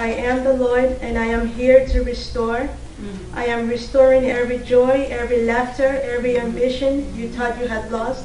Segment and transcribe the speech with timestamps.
[0.00, 2.70] I am the Lord and I am here to restore.
[3.34, 8.24] I am restoring every joy, every laughter, every ambition you thought you had lost.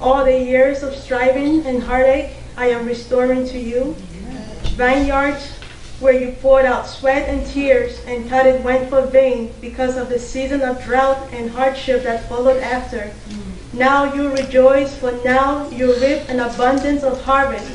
[0.00, 3.94] All the years of striving and heartache, I am restoring to you.
[4.74, 5.52] Vineyards
[6.00, 10.08] where you poured out sweat and tears and thought it went for vain because of
[10.08, 13.12] the season of drought and hardship that followed after.
[13.76, 17.68] Now you rejoice, for now you reap an abundance of harvest.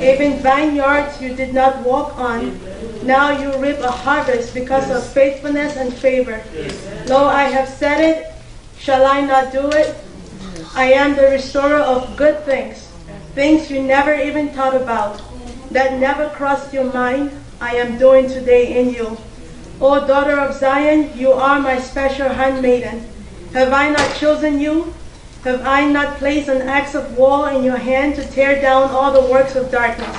[0.00, 2.58] Even vineyards you did not walk on,
[3.02, 6.42] now you reap a harvest because of faithfulness and favor.
[7.06, 8.32] Lo, I have said it,
[8.78, 9.94] shall I not do it?
[10.74, 12.88] I am the restorer of good things,
[13.34, 15.20] things you never even thought about,
[15.70, 19.18] that never crossed your mind, I am doing today in you.
[19.78, 23.06] O daughter of Zion, you are my special handmaiden.
[23.52, 24.94] Have I not chosen you?
[25.44, 29.12] Have I not placed an axe of war in your hand to tear down all
[29.12, 30.16] the works of darkness?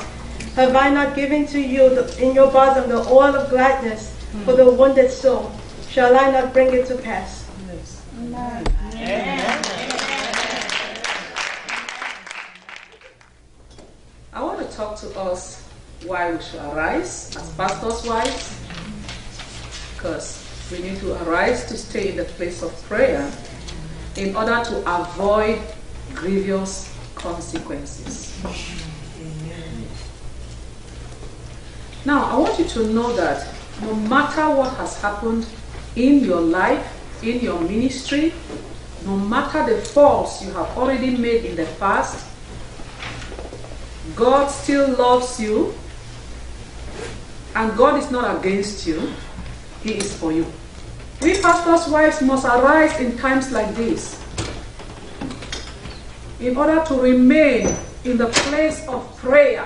[0.53, 4.15] Have I not given to you the, in your bosom the oil of gladness
[4.45, 5.51] for the wounded soul?
[5.89, 7.49] Shall I not bring it to pass?
[8.19, 8.63] Amen.
[14.31, 15.67] I want to talk to us
[16.05, 18.61] why we should arise as pastors' wives,
[19.95, 23.27] because we need to arise to stay in the place of prayer
[24.17, 25.59] in order to avoid
[26.13, 28.33] grievous consequences.
[32.05, 33.47] Now, I want you to know that
[33.81, 35.45] no matter what has happened
[35.95, 36.85] in your life,
[37.23, 38.33] in your ministry,
[39.05, 42.25] no matter the faults you have already made in the past,
[44.15, 45.73] God still loves you
[47.55, 49.11] and God is not against you,
[49.81, 50.45] He is for you.
[51.21, 54.21] We pastors' wives must arise in times like this
[56.39, 59.65] in order to remain in the place of prayer.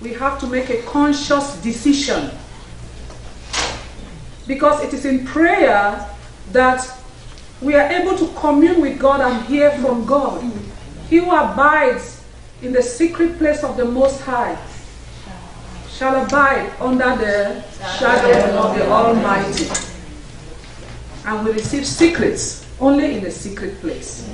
[0.00, 2.30] We have to make a conscious decision
[4.46, 6.08] because it is in prayer
[6.52, 6.90] that
[7.60, 10.42] we are able to commune with God and hear from God.
[11.08, 12.22] He who abides
[12.62, 14.58] in the secret place of the Most High
[15.96, 17.62] shall abide under the
[17.98, 19.70] shadow of the Almighty.
[21.24, 24.26] And we receive secrets only in the secret place.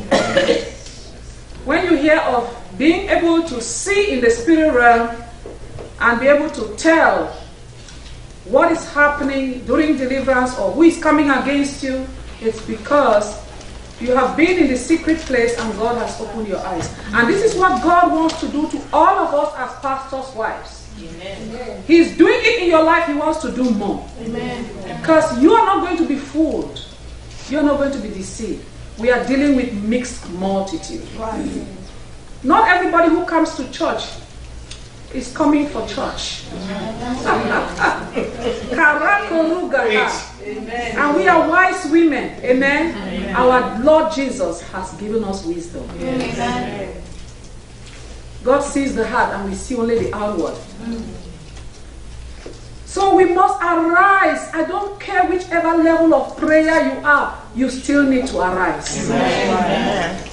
[1.65, 5.15] when you hear of being able to see in the spirit realm
[6.01, 7.27] and be able to tell
[8.47, 12.07] what is happening during deliverance or who is coming against you,
[12.41, 13.39] it's because
[14.01, 16.91] you have been in the secret place and God has opened your eyes.
[17.13, 20.80] And this is what God wants to do to all of us as pastors' wives.
[21.09, 21.83] Amen.
[21.87, 24.09] He's doing it in your life, He wants to do more.
[24.21, 24.65] Amen.
[25.01, 26.85] Because you are not going to be fooled,
[27.49, 28.65] you're not going to be deceived.
[28.99, 31.07] We are dealing with mixed multitude.
[31.17, 31.65] Right.
[32.43, 34.05] Not everybody who comes to church
[35.15, 36.45] is coming for church.
[40.45, 42.39] and we are wise women.
[42.45, 42.97] Amen.
[42.97, 43.35] Amen.
[43.37, 45.89] Our Lord Jesus has given us wisdom.
[45.99, 47.03] Amen.
[48.45, 50.57] God sees the heart and we see only the outward.
[52.87, 54.51] So we must arise.
[54.53, 59.09] I don't care whichever level of prayer you are, you still need to arise.
[59.11, 60.27] Amen.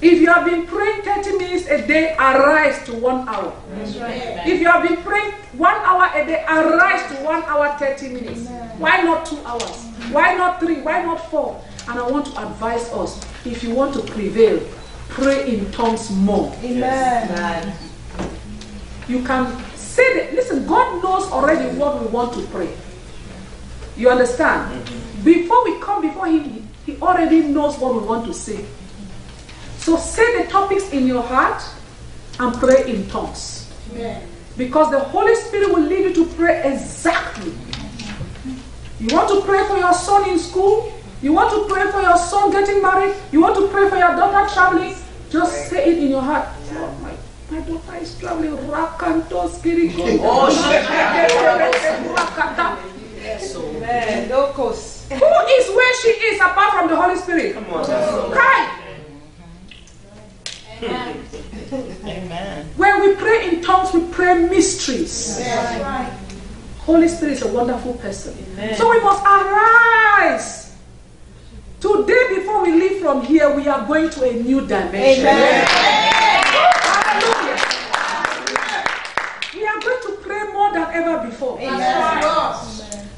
[0.00, 3.52] If you have been praying 30 minutes a day, arise to one hour.
[3.70, 4.42] Right.
[4.46, 8.46] If you have been praying one hour a day, arise to one hour 30 minutes.
[8.46, 8.78] Amen.
[8.78, 9.86] Why not two hours?
[10.10, 10.80] Why not three?
[10.82, 11.62] Why not four?
[11.88, 14.60] And I want to advise us if you want to prevail,
[15.08, 16.54] pray in tongues more.
[16.62, 17.76] Amen.
[19.08, 19.46] You can
[19.76, 22.74] say that, listen, God knows already what we want to pray.
[23.96, 24.72] You understand?
[24.72, 25.24] Mm-hmm.
[25.24, 28.64] Before we come before Him, He already knows what we want to say.
[29.78, 31.62] So say the topics in your heart
[32.40, 33.70] and pray in tongues.
[33.92, 34.26] Amen.
[34.56, 37.52] Because the Holy Spirit will lead you to pray exactly.
[39.00, 40.92] You want to pray for your son in school?
[41.24, 43.16] You want to pray for your son getting married?
[43.32, 44.94] You want to pray for your daughter traveling?
[45.30, 46.46] Just say it in your heart.
[46.72, 47.16] Oh, my,
[47.50, 48.50] my daughter is traveling.
[48.68, 50.20] Rakantos Kiriko.
[50.20, 50.52] Oh, oh
[55.08, 57.54] Who is where she is apart from the Holy Spirit?
[57.54, 57.86] Come on.
[58.30, 58.80] Cry.
[62.04, 62.66] Amen.
[62.76, 65.38] When we pray in tongues, we pray mysteries.
[65.40, 66.20] Yes.
[66.80, 68.36] Holy Spirit is a wonderful person.
[68.52, 68.76] Amen.
[68.76, 70.63] So we must arise.
[71.84, 75.26] Today, before we leave from here, we are going to a new dimension.
[75.26, 75.66] Amen.
[76.80, 77.60] Hallelujah.
[79.52, 81.60] We are going to pray more than ever before.
[81.60, 82.22] Amen.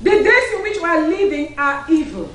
[0.02, 2.28] The days in which we are living are evil.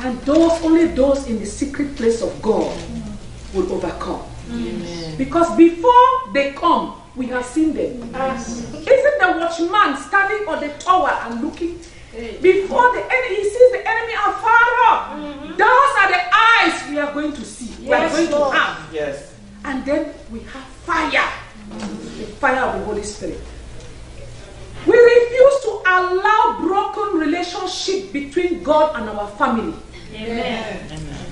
[0.00, 2.76] And those, only those in the secret place of God
[3.54, 4.24] will overcome.
[4.50, 5.16] Amen.
[5.16, 8.02] Because before they come, we have seen them.
[8.02, 11.78] Isn't the watchman standing on the tower and looking?
[12.16, 15.12] Before the enemy, he sees the enemy afar off.
[15.12, 15.56] Mm-hmm.
[15.56, 17.84] Those are the eyes we are going to see.
[17.84, 18.52] Yes, we are going Lord.
[18.54, 18.94] to have.
[18.94, 19.34] Yes.
[19.64, 21.10] And then we have fire.
[21.10, 22.20] Mm-hmm.
[22.20, 23.40] The fire of the Holy Spirit.
[24.86, 29.74] We refuse to allow broken relationship between God and our family.
[30.14, 30.86] Amen.
[30.90, 31.26] Amen.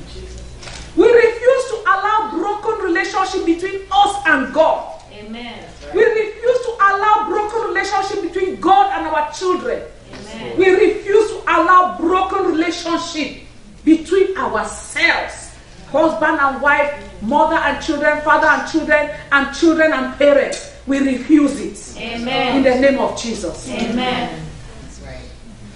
[0.97, 5.03] We refuse to allow broken relationship between us and God.
[5.13, 5.65] Amen.
[5.95, 9.83] We refuse to allow broken relationship between God and our children.
[10.21, 10.59] Amen.
[10.59, 13.43] We refuse to allow broken relationship
[13.85, 15.55] between ourselves,
[15.91, 20.73] husband and wife, mother and children, father and children, and children and parents.
[20.87, 22.01] We refuse it.
[22.01, 22.57] Amen.
[22.59, 23.69] In the name of Jesus.
[23.71, 24.45] Amen.
[24.83, 25.19] That's right.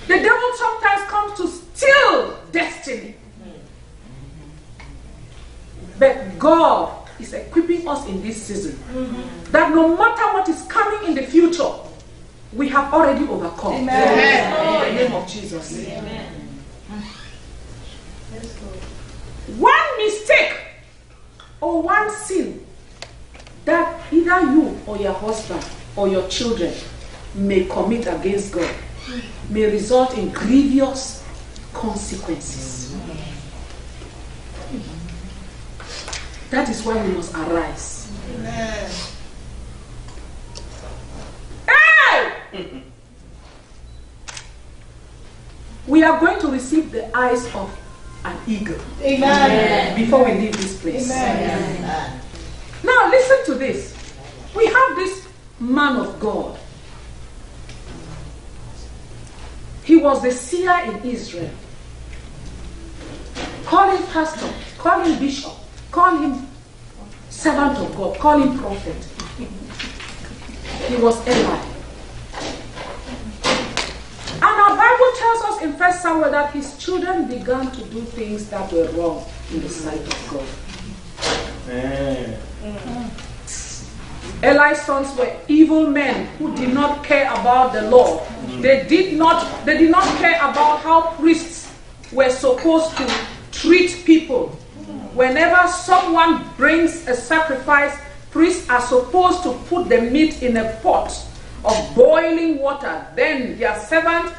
[0.06, 3.14] The devil sometimes comes to steal destiny.
[5.98, 9.50] But God is equipping us in this season mm-hmm.
[9.52, 11.68] that no matter what is coming in the future,
[12.52, 13.74] we have already overcome.
[13.74, 14.88] Amen.
[14.88, 15.86] In the name of Jesus.
[15.88, 16.34] Amen.
[19.56, 20.56] One mistake
[21.60, 22.64] or one sin
[23.64, 25.64] that either you or your husband
[25.96, 26.72] or your children
[27.34, 28.74] may commit against God
[29.50, 31.24] may result in grievous
[31.72, 32.96] consequences.
[36.50, 38.10] That is why we must arise.
[38.34, 38.90] Amen.
[42.52, 42.82] Hey!
[45.88, 47.76] We are going to receive the eyes of
[48.24, 48.78] an eagle.
[49.02, 49.96] Amen.
[49.96, 51.10] Before we leave this place.
[51.10, 52.20] Amen.
[52.84, 53.94] Now listen to this.
[54.54, 55.26] We have this
[55.58, 56.58] man of God.
[59.82, 61.50] He was the seer in Israel.
[63.64, 64.48] Call him pastor,
[64.78, 65.52] call him bishop,
[65.90, 66.46] Call him
[67.30, 68.18] servant of God.
[68.18, 68.96] Call him prophet.
[70.86, 71.64] He was Eli.
[74.34, 78.50] And our Bible tells us in First Samuel that his children began to do things
[78.50, 80.46] that were wrong in the sight of God.
[81.68, 82.36] Mm.
[84.42, 88.26] Eli's sons were evil men who did not care about the law.
[88.60, 91.72] They did not, they did not care about how priests
[92.12, 93.08] were supposed to
[93.52, 94.48] treat people
[95.14, 97.96] whenever someone brings a sacrifice,
[98.30, 101.12] priests are supposed to put the meat in a pot
[101.64, 103.06] of boiling water.
[103.14, 104.32] Then their servant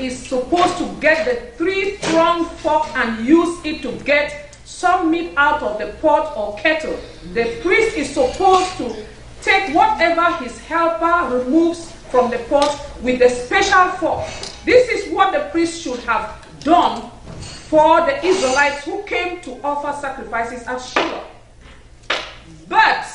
[0.00, 5.32] is supposed to get the three pronged fork and use it to get some meat
[5.36, 6.98] out of the pot or kettle.
[7.32, 9.04] The priest is supposed to
[9.42, 14.26] take whatever his helper removes from the pot with a special fork.
[14.64, 17.10] This is what the priest should have done
[17.68, 21.24] for the Israelites who came to offer sacrifices at Shiloh.
[22.68, 23.06] But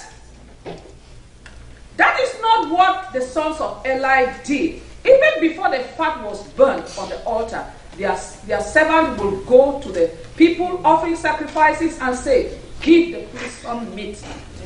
[1.97, 4.81] that is not what the sons of Eli did.
[5.03, 7.65] Even before the fat was burnt on the altar,
[7.97, 13.61] their, their servant will go to the people offering sacrifices and say, Give the priest
[13.61, 14.23] some meat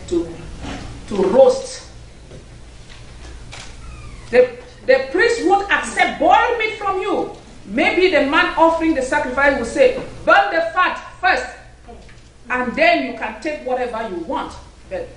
[0.08, 0.34] to,
[1.08, 1.90] to roast.
[4.32, 7.36] The, the priest won't accept boiled meat from you.
[7.66, 11.46] Maybe the man offering the sacrifice will say, burn the fat first,
[12.50, 14.54] and then you can take whatever you want.
[14.90, 15.10] But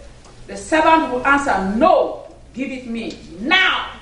[0.46, 3.97] the servant will answer, No, give it me now.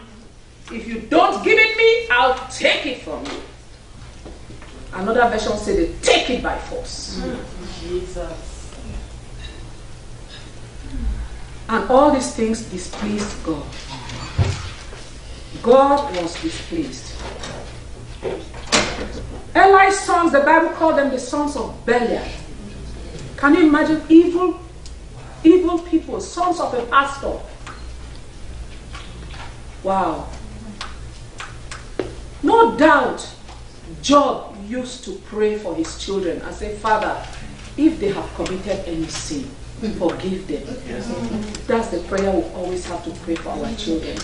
[0.72, 3.40] If you don't give it me, I'll take it from you.
[4.92, 7.22] Another version said, they take it by force.
[7.80, 8.74] Jesus.
[11.68, 13.64] And all these things displeased God.
[15.62, 17.12] God was displeased.
[19.54, 22.24] Eli's sons, the Bible called them the sons of Belial.
[23.36, 24.60] Can you imagine evil,
[25.44, 27.38] evil people, sons of a pastor?
[29.82, 30.28] Wow.
[32.46, 33.28] No doubt,
[34.02, 37.20] Job used to pray for his children and say, Father,
[37.76, 39.44] if they have committed any sin,
[39.98, 40.62] forgive them.
[40.88, 41.66] Yes.
[41.66, 44.16] That's the prayer we always have to pray for our children.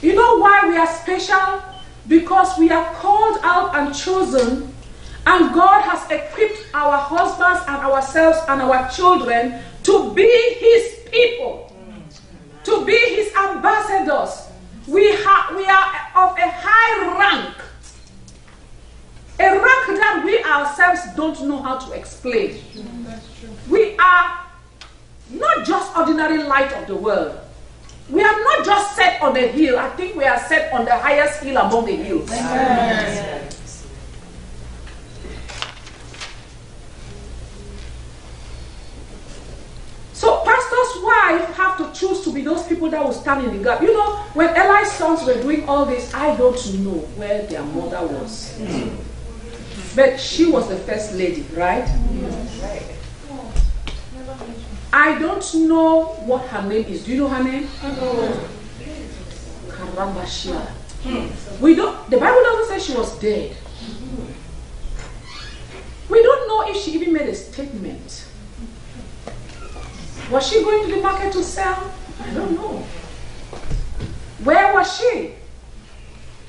[0.00, 1.62] You know why we are special?
[2.06, 4.72] because we are called out and chosen,
[5.26, 11.72] and God has equipped our husbands and ourselves and our children to be His people,
[12.64, 14.48] to be His ambassadors.
[14.86, 17.56] We, ha- we are of a high rank,
[19.40, 22.60] a rank that we ourselves don't know how to explain.
[23.68, 24.46] We are
[25.30, 27.38] not just ordinary light of the world.
[28.10, 29.78] We are not just set on a hill.
[29.78, 32.30] I think we are set on the highest hill among the hills.
[40.12, 40.42] So
[42.74, 43.80] people that will stand in the gap.
[43.80, 48.06] You know, when Eli's sons were doing all this, I don't know where their mother
[48.06, 48.60] was.
[49.94, 51.88] But she was the first lady, right?
[54.92, 57.04] I don't know what her name is.
[57.04, 57.68] Do you know her name?
[59.68, 60.70] Karambashia.
[61.60, 62.10] We don't.
[62.10, 63.56] The Bible doesn't say she was dead.
[66.08, 68.26] We don't know if she even made a statement.
[70.30, 71.92] Was she going to the market to sell?
[72.22, 72.84] I don't know.
[74.42, 75.34] Where was she?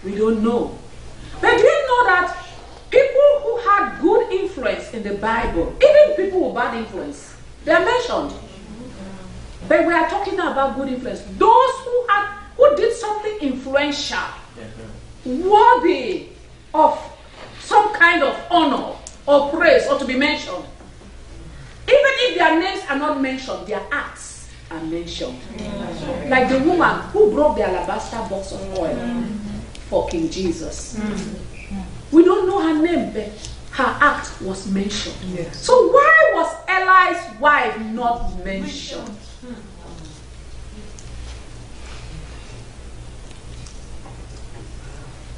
[0.03, 0.77] We don't know.
[1.41, 2.38] But do you know that
[2.89, 7.84] people who had good influence in the Bible, even people with bad influence, they are
[7.84, 8.34] mentioned.
[9.67, 11.22] But we are talking about good influence.
[11.38, 14.17] Those who had who did something influential,
[15.25, 16.27] worthy
[16.74, 16.98] of
[17.60, 20.63] some kind of honor or praise or to be mentioned.
[22.27, 25.39] If their names are not mentioned, their acts are mentioned.
[26.27, 29.24] Like the woman who broke the alabaster box of oil
[29.89, 31.00] for King Jesus.
[32.12, 33.29] We don't know her name, but
[33.72, 35.53] her act was mentioned.
[35.53, 39.17] So why was Eli's wife not mentioned?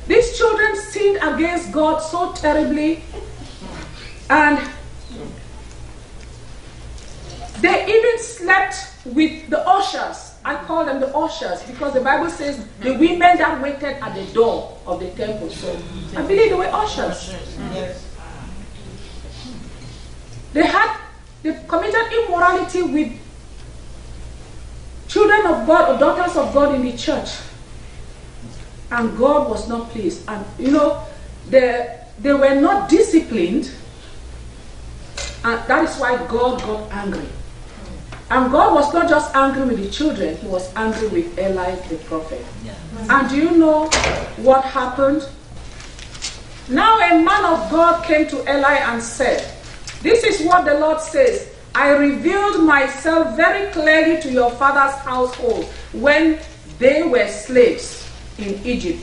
[0.08, 3.04] These children sinned against God so terribly,
[4.30, 4.58] and
[7.62, 10.36] they even slept with the ushers.
[10.46, 14.26] I call them the ushers because the Bible says the women that waited at the
[14.34, 15.50] door of the temple.
[15.50, 15.78] So
[16.16, 17.34] I believe they were ushers.
[20.54, 20.98] They had
[21.44, 23.14] they committed immorality with
[25.08, 27.30] children of God or daughters of God in the church.
[28.92, 30.24] And God was not pleased.
[30.28, 31.04] And you know,
[31.50, 33.72] they, they were not disciplined.
[35.44, 37.28] And that is why God got angry.
[38.30, 41.96] And God was not just angry with the children, He was angry with Eli the
[41.96, 42.46] prophet.
[43.10, 43.86] And do you know
[44.38, 45.28] what happened?
[46.68, 49.50] Now a man of God came to Eli and said,
[50.02, 51.54] This is what the Lord says.
[51.74, 56.40] I revealed myself very clearly to your father's household when
[56.80, 59.00] they were slaves in Egypt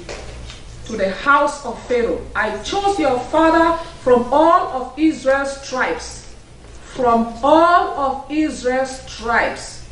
[0.87, 2.21] to the house of Pharaoh.
[2.37, 6.24] I chose your father from all of Israel's tribes
[6.95, 9.85] from all of Israel's tribes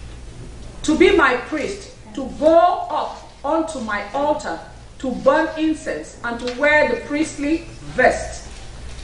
[0.82, 2.56] to be my priest, to go
[2.90, 4.58] up onto my altar,
[4.98, 8.48] to burn incense, and to wear the priestly vest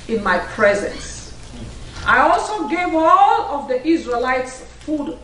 [0.08, 1.34] in my presence.
[2.06, 5.18] I also gave all of the Israelites food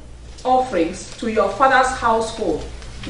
[0.45, 2.63] offerings to your father's household.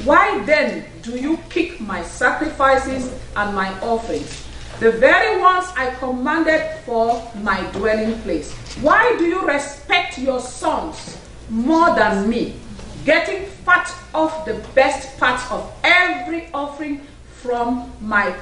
[0.04, 4.44] Why then do you kick my sacrifices and my offerings?
[4.80, 8.52] the very ones I commanded for my dwelling place.
[8.80, 12.56] Why do you respect your sons more than me,
[13.04, 17.00] getting fat off the best part of every offering
[17.36, 18.34] from my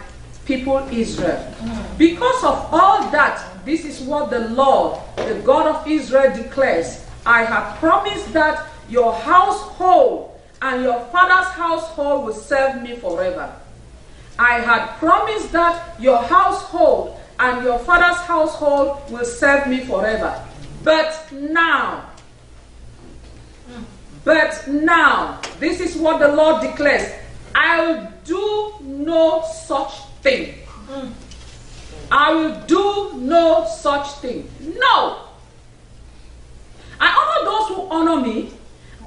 [0.46, 1.54] people Israel?
[1.98, 7.44] Because of all that, this is what the Lord, the God of Israel, declares I
[7.44, 13.54] have promised that your household and your father's household will serve me forever.
[14.38, 20.40] I had promised that your household and your father's household will serve me forever.
[20.84, 22.08] But now,
[24.24, 27.12] but now, this is what the Lord declares
[27.52, 30.54] I will do no such thing.
[32.12, 34.48] I will do no such thing.
[34.60, 35.26] No.
[37.00, 38.52] I honor those who honor me,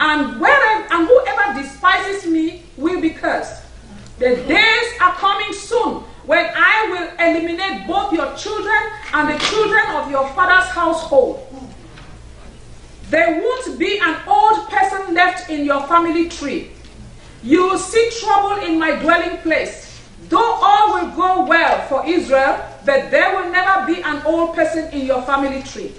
[0.02, 3.64] and wherever and whoever despises me will be cursed.
[4.20, 8.82] The days are coming soon when I will eliminate both your children
[9.14, 11.42] and the children of your father's household.
[13.10, 16.72] There won't be an old person left in your family tree.
[17.44, 20.02] You will see trouble in my dwelling place.
[20.30, 24.92] Though all will go well for Israel, but there will never be an old person
[24.92, 25.90] in your family tree.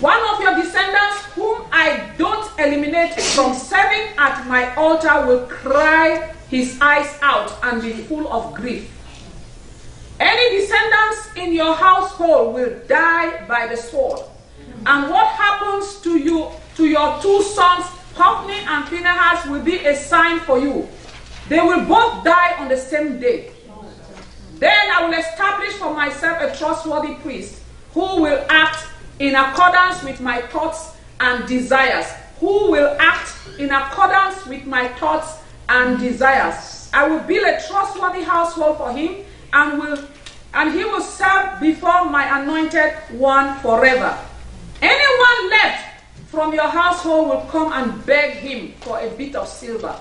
[0.00, 6.34] One of your descendants, whom I don't eliminate from serving at my altar, will cry
[6.50, 8.90] his eyes out and be full of grief.
[10.18, 14.20] Any descendants in your household will die by the sword.
[14.84, 19.96] And what happens to you, to your two sons, Hophni and Phinehas, will be a
[19.96, 20.88] sign for you.
[21.48, 23.52] They will both die on the same day.
[24.58, 27.62] Then I will establish for myself a trustworthy priest
[27.94, 28.86] who will act
[29.18, 32.06] in accordance with my thoughts and desires,
[32.40, 35.39] who will act in accordance with my thoughts
[35.70, 36.90] and desires.
[36.92, 40.04] I will build a trustworthy household for him and will
[40.52, 44.18] and he will serve before my anointed one forever.
[44.82, 49.94] Anyone left from your household will come and beg him for a bit of silver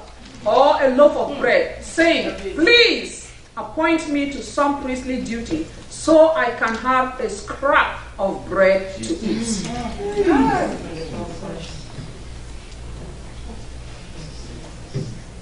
[0.46, 6.52] or a loaf of bread, saying, Please appoint me to some priestly duty so I
[6.52, 9.70] can have a scrap of bread to eat.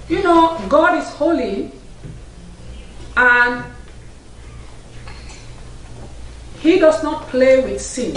[0.09, 1.71] You know, God is holy
[3.15, 3.65] and
[6.59, 8.15] He does not play with sin.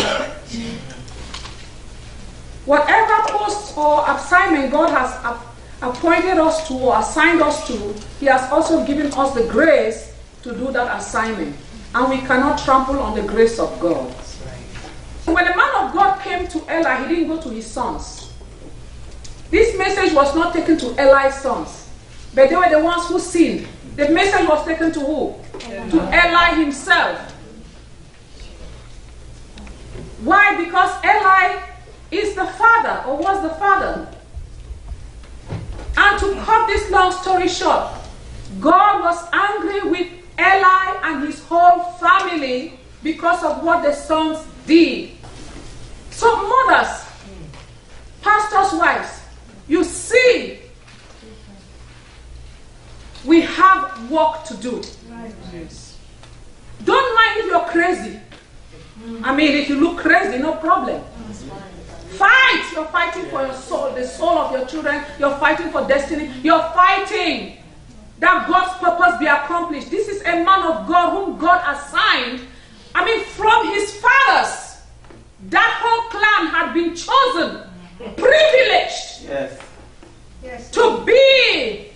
[2.65, 5.39] Whatever post or assignment God has
[5.83, 10.55] appointed us to or assigned us to, He has also given us the grace to
[10.55, 11.57] do that assignment.
[11.95, 14.09] And we cannot trample on the grace of God.
[15.25, 18.30] When the man of God came to Eli, he didn't go to his sons.
[19.51, 21.89] This message was not taken to Eli's sons,
[22.35, 23.67] but they were the ones who sinned.
[23.97, 25.35] The message was taken to who?
[25.91, 27.19] To Eli himself.
[30.23, 30.57] Why?
[30.65, 31.63] Because Eli
[32.11, 34.09] is the father, or was the father.
[35.97, 37.93] And to cut this long story short,
[38.61, 45.11] God was angry with Eli and his whole family because of what the sons did.
[46.11, 47.05] So, mothers,
[48.23, 49.20] pastors' wives,
[49.71, 50.59] you see,
[53.25, 54.83] we have work to do.
[56.85, 58.19] Don't mind if you're crazy.
[59.23, 61.05] I mean, if you look crazy, no problem.
[62.19, 62.73] Fight!
[62.75, 65.05] You're fighting for your soul, the soul of your children.
[65.21, 66.33] You're fighting for destiny.
[66.43, 67.59] You're fighting
[68.19, 69.89] that God's purpose be accomplished.
[69.89, 72.41] This is a man of God whom God assigned.
[72.93, 74.83] I mean, from his fathers,
[75.49, 77.70] that whole clan had been chosen,
[78.01, 79.61] privileged yes.
[80.43, 80.71] Yes.
[80.71, 81.93] to be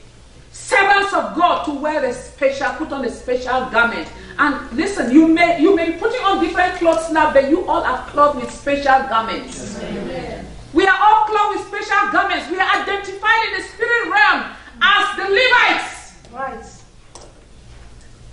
[0.52, 4.08] servants of God to wear a special, put on a special garment.
[4.38, 7.82] And listen, you may you may be putting on different clothes now, but you all
[7.82, 9.80] are clothed with special garments.
[9.80, 10.46] Amen.
[10.72, 12.50] We are all clothed with special garments.
[12.50, 14.50] We are identified in the spirit realm
[14.82, 16.14] as the Levites.
[16.32, 16.66] Right.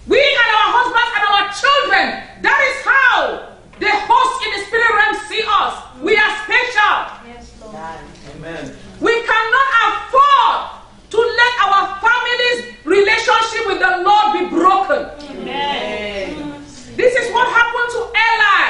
[0.08, 2.06] We and our husbands and our children,
[2.42, 5.74] that is how the hosts in the spirit realm see us.
[6.02, 6.98] We are special.
[7.30, 7.78] Yes, Lord.
[7.78, 8.74] Amen.
[8.98, 10.82] We cannot afford
[11.14, 15.02] to let our family's relationship with the Lord be broken.
[15.38, 16.66] Amen.
[16.98, 18.66] This is what happened to Eli.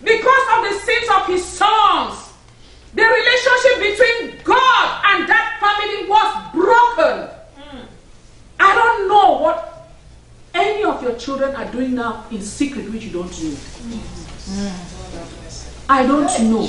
[0.00, 2.32] Because of the sins of his sons,
[2.94, 7.28] the relationship between God and that family was broken.
[8.58, 9.70] I don't know what
[10.54, 13.56] any of your children are doing now in secret, which you don't know.
[15.88, 16.64] I don't know.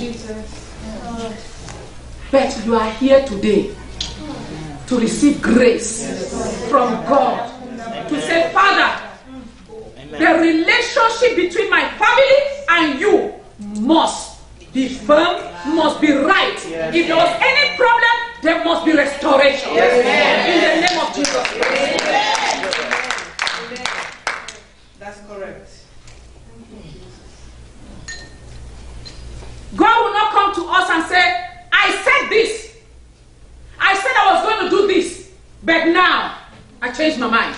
[2.32, 3.76] But you are here today
[4.88, 7.48] to receive grace from God.
[8.10, 9.02] To say, Father,
[10.12, 13.34] the relationship between my family and you
[13.80, 14.42] must
[14.74, 15.42] be firm,
[15.76, 16.58] must be right.
[16.94, 19.74] If there was any problem, there must be restoration.
[19.74, 20.48] Yes.
[20.48, 21.48] In the name of Jesus
[25.00, 25.86] That's correct.
[29.76, 32.78] God will not come to us and say, I said this.
[33.80, 35.32] I said I was going to do this.
[35.64, 36.38] But now,
[36.82, 37.56] I changed my mind.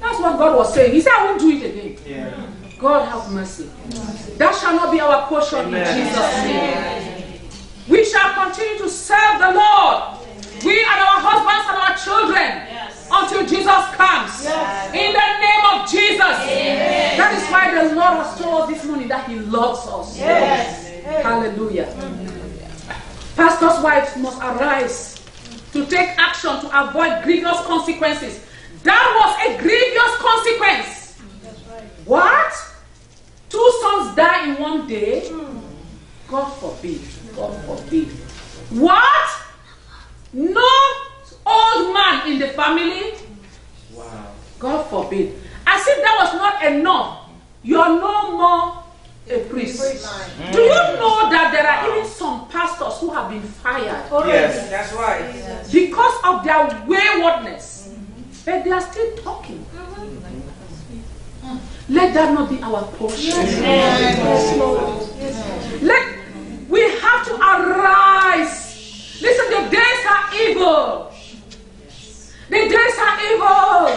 [0.00, 0.92] That's what God was saying.
[0.92, 1.98] He said, I won't do it again.
[2.06, 2.46] Yeah.
[2.78, 3.70] God have mercy.
[4.36, 5.98] That shall not be our portion Amen.
[5.98, 7.40] in Jesus' name.
[7.88, 10.20] We shall continue to serve the Lord.
[10.64, 13.08] We and our husbands and our children yes.
[13.12, 14.44] until Jesus comes.
[14.44, 14.92] Yes.
[14.92, 16.36] In the name of Jesus.
[16.44, 17.18] Amen.
[17.18, 20.18] That is why the Lord has told us this morning that He loves us.
[20.18, 20.88] Yes.
[21.22, 21.88] Hallelujah.
[23.36, 25.22] Pastors' wives must arise
[25.72, 28.44] to take action to avoid grievous consequences.
[28.84, 31.20] That was a grievous consequence.
[31.70, 31.82] Right.
[32.06, 32.52] What?
[33.48, 35.30] Two sons die in one day?
[36.28, 37.00] God forbid.
[37.36, 38.08] God forbid.
[38.70, 39.30] What?
[40.32, 40.70] No
[41.46, 43.14] old man in the family?
[43.92, 44.32] Wow.
[44.58, 45.34] God forbid.
[45.66, 47.30] As if that was not enough,
[47.62, 48.84] you are no more
[49.30, 49.80] a priest.
[49.80, 50.52] Mm.
[50.52, 54.04] Do you know that there are even some pastors who have been fired?
[54.26, 55.64] Yes, that's right.
[55.72, 57.73] Because of their waywardness.
[58.44, 59.64] But they are still talking.
[59.74, 61.58] Mm-hmm.
[61.88, 63.24] Let that not be our portion.
[63.24, 63.58] Yes.
[63.60, 64.56] Yes.
[65.18, 65.82] Yes.
[65.82, 66.14] Let
[66.68, 69.20] we have to arise.
[69.20, 71.12] Listen, the days are evil.
[72.48, 73.88] The days are evil.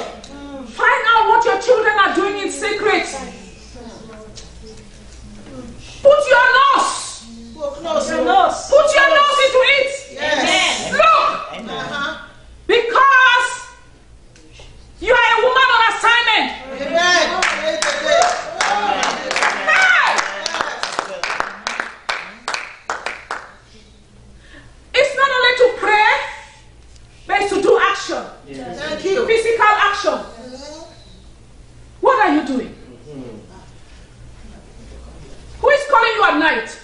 [0.68, 3.08] Find out what your children are doing in secret.
[6.04, 7.26] Put your nose.
[7.56, 8.70] Put your nose.
[8.70, 9.92] Put your nose into it.
[10.14, 10.92] Yes.
[10.92, 11.70] Look.
[11.70, 12.28] Uh-huh.
[12.68, 13.27] Because
[15.00, 16.46] you are a woman on assignment.
[16.82, 17.44] Amen.
[19.70, 20.12] Hey.
[24.96, 26.10] It's not only to pray,
[27.28, 28.24] but it's to do action.
[28.48, 29.26] Thank you.
[29.28, 30.18] Physical action.
[32.02, 32.70] What are you doing?
[32.70, 33.38] Mm-hmm.
[35.62, 36.80] Who is calling you at night?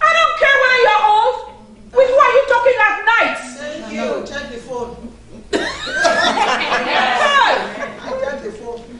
[0.00, 1.36] I don't care whether you are old.
[1.92, 3.38] With who are you talking at night?
[3.38, 4.24] Thank you.
[4.26, 5.07] Check the phone.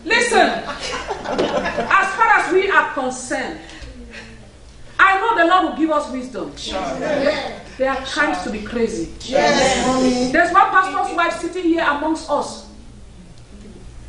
[0.05, 3.61] Listen, as far as we are concerned,
[4.99, 6.53] I know the Lord will give us wisdom.
[7.77, 9.13] There are times to be crazy.
[9.31, 12.67] There's one pastor's wife sitting here amongst us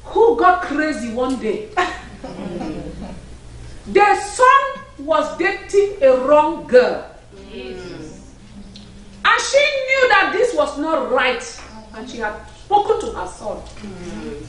[0.05, 1.69] who got crazy one day.
[3.85, 7.05] Their son was dating a wrong girl.
[9.25, 11.58] And she knew that this was not right.
[11.99, 13.57] And she had spoken to her son.
[13.57, 14.45] Mm.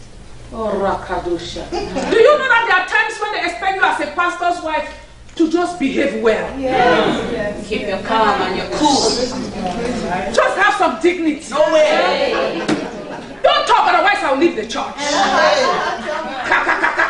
[0.53, 1.69] Oh, Rakadosha.
[1.69, 1.77] Do
[2.17, 4.89] you know that there are times when they expect you as a pastor's wife
[5.35, 6.47] to just behave well?
[7.65, 9.03] Keep your calm and your cool.
[10.33, 11.45] Just have some dignity.
[11.51, 12.63] No way.
[13.43, 14.95] Don't talk, otherwise I'll leave the church.
[14.95, 17.07] Ka, ka, ka, ka.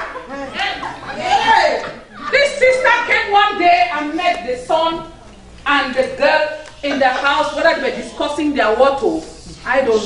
[2.30, 5.12] This sister came one day and met the son
[5.66, 6.48] and the girl
[6.82, 9.20] in the house, whether they were discussing their water.
[9.66, 10.02] I don't know.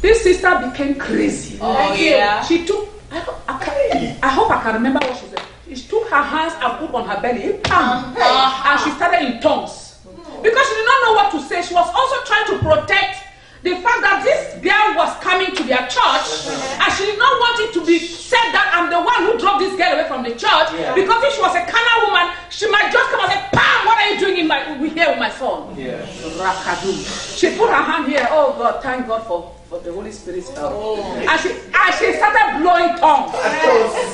[0.00, 1.58] This sister became crazy.
[1.60, 2.42] Oh, yeah.
[2.44, 5.42] She took, I, don't- I, can, I hope I can remember what she said.
[5.68, 9.98] She took her hands and put on her belly, pam, and she started in tongues.
[10.42, 13.27] Because she did not know what to say, she was also trying to protect
[13.62, 16.82] the fact that this girl was coming to their church, uh-huh.
[16.84, 19.58] and she did not want it to be said that I'm the one who drove
[19.58, 20.68] this girl away from the church.
[20.94, 23.98] Because if she was a carnal woman, she might just come and say, Pam, what
[23.98, 25.74] are you doing in my here with my son?
[25.74, 26.94] Rakadu.
[27.34, 28.26] She put her hand here.
[28.30, 30.72] Oh God, thank God for, for the Holy Spirit's help.
[30.74, 31.02] Oh.
[31.02, 33.34] And she and she started blowing tongues.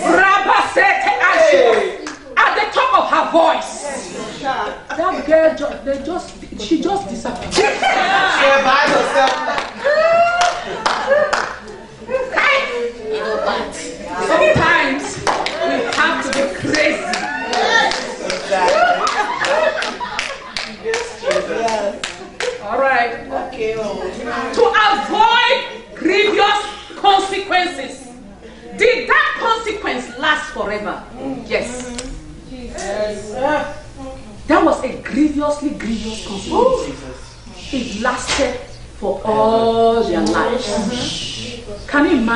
[0.00, 3.82] Rabasete, and she was at the top of her voice.
[4.42, 7.54] That girl, ju- they just, she just disappeared.
[7.54, 10.33] Share by yourself.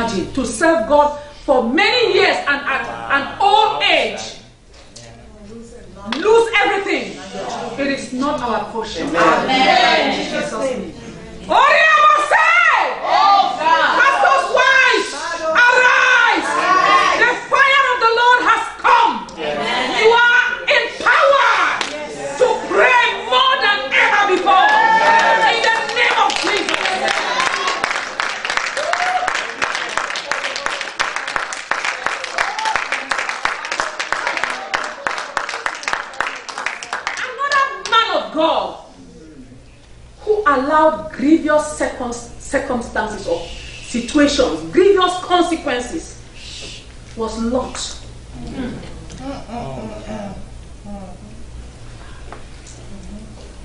[0.08, 4.40] To serve God for many years and at an old age?
[6.16, 7.20] Lose everything.
[7.78, 9.08] It is not our portion.
[9.14, 10.08] Amen.
[10.08, 10.92] In Jesus' name.
[11.44, 12.46] Oriamose!
[14.00, 15.10] Pastors' wives,
[15.44, 16.48] arise!
[17.20, 19.12] The fire of the Lord has come.
[19.36, 21.84] You are empowered
[22.40, 24.72] to pray more than ever before.
[25.52, 27.12] In the name of Jesus.
[36.48, 38.84] Another man of God
[40.20, 46.20] who allowed grievous circum- circumstances or situations, grievous consequences,
[47.16, 47.96] was Lot.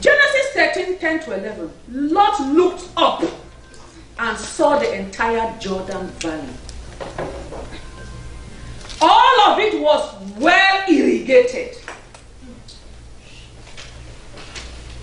[0.01, 1.71] Genesis 13 10 to 11.
[2.13, 3.23] Lot looked up
[4.19, 6.53] and saw the entire Jordan Valley.
[9.01, 11.77] All of it was well irrigated.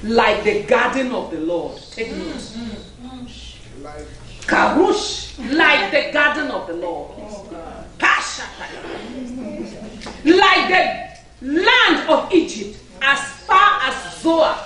[0.03, 1.81] like the garden of the Lord.
[1.90, 2.37] Take mm, note.
[2.37, 4.07] Mm, mm.
[4.46, 7.12] Karush, like the garden of the Lord.
[7.18, 7.46] Oh,
[7.99, 8.81] Pashakaya.
[10.25, 14.57] Like the land of Egypt, as far as Zoar.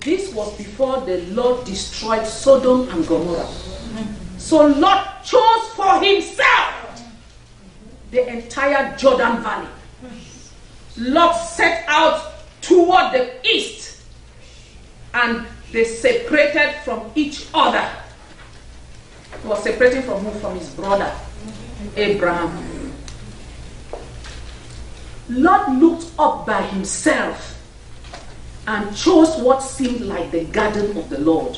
[0.00, 3.48] This was before the Lord destroyed Sodom and Gomorrah.
[4.42, 7.00] So Lot chose for himself
[8.10, 9.68] the entire Jordan Valley.
[10.98, 14.02] Lot set out toward the east
[15.14, 17.88] and they separated from each other.
[19.40, 20.38] He was separating from who?
[20.40, 21.10] From his brother,
[21.96, 22.92] Abraham.
[25.30, 27.62] Lot looked up by himself
[28.66, 31.56] and chose what seemed like the garden of the Lord.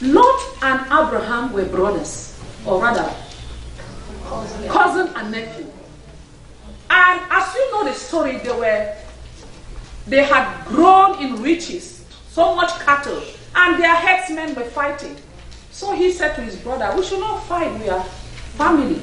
[0.00, 3.12] Lot and Abraham were brothers, or rather,
[4.68, 5.66] cousin and nephew.
[6.90, 8.94] And as you know the story, they were
[10.06, 13.22] they had grown in riches, so much cattle,
[13.54, 15.16] and their headsmen were fighting.
[15.70, 18.02] So he said to his brother, We should not fight, we are
[18.56, 19.02] family.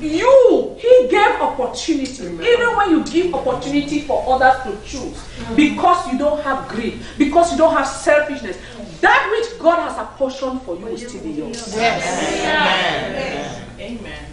[0.00, 2.24] You, he gave opportunity.
[2.24, 5.56] Even when you give opportunity for others to choose, mm.
[5.56, 8.56] because you don't have greed, because you don't have selfishness,
[9.04, 11.74] that which God has apportioned for you will still be yours.
[11.76, 13.68] Yes.
[13.78, 13.98] Amen.
[14.00, 14.24] Amen.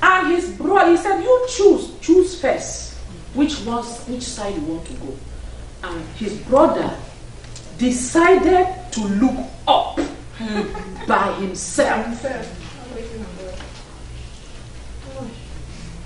[0.00, 2.88] And his brother, he said, You choose, choose first
[3.34, 5.14] which was which side you want to go.
[5.84, 6.96] And his brother
[7.78, 10.00] decided to look up
[10.38, 11.06] hmm.
[11.06, 12.24] by himself.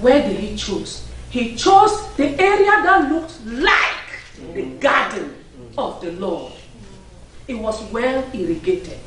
[0.01, 1.09] Where did he choose?
[1.31, 5.35] He chose the area that looked like the garden
[5.79, 6.52] of the Lord.
[7.49, 8.99] It was well irrigated.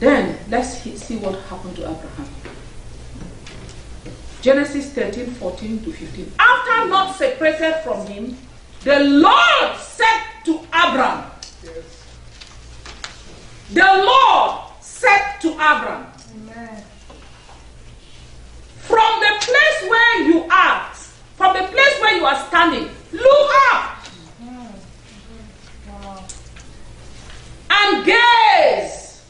[0.00, 2.28] Then let's see what happened to Abraham.
[4.40, 6.32] Genesis 13, 14 to 15.
[6.38, 8.36] After Lot separated from him,
[8.82, 11.30] the Lord said to Abram,
[13.70, 16.06] The Lord said to Abram,
[18.78, 20.94] From the place where you are,
[21.40, 24.06] from the place where you are standing, look up
[27.70, 29.24] and gaze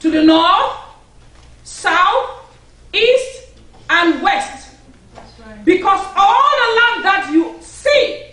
[0.00, 0.72] to the north,
[1.62, 2.52] south,
[2.92, 3.52] east,
[3.88, 4.74] and west.
[5.64, 8.32] Because all the land that you see,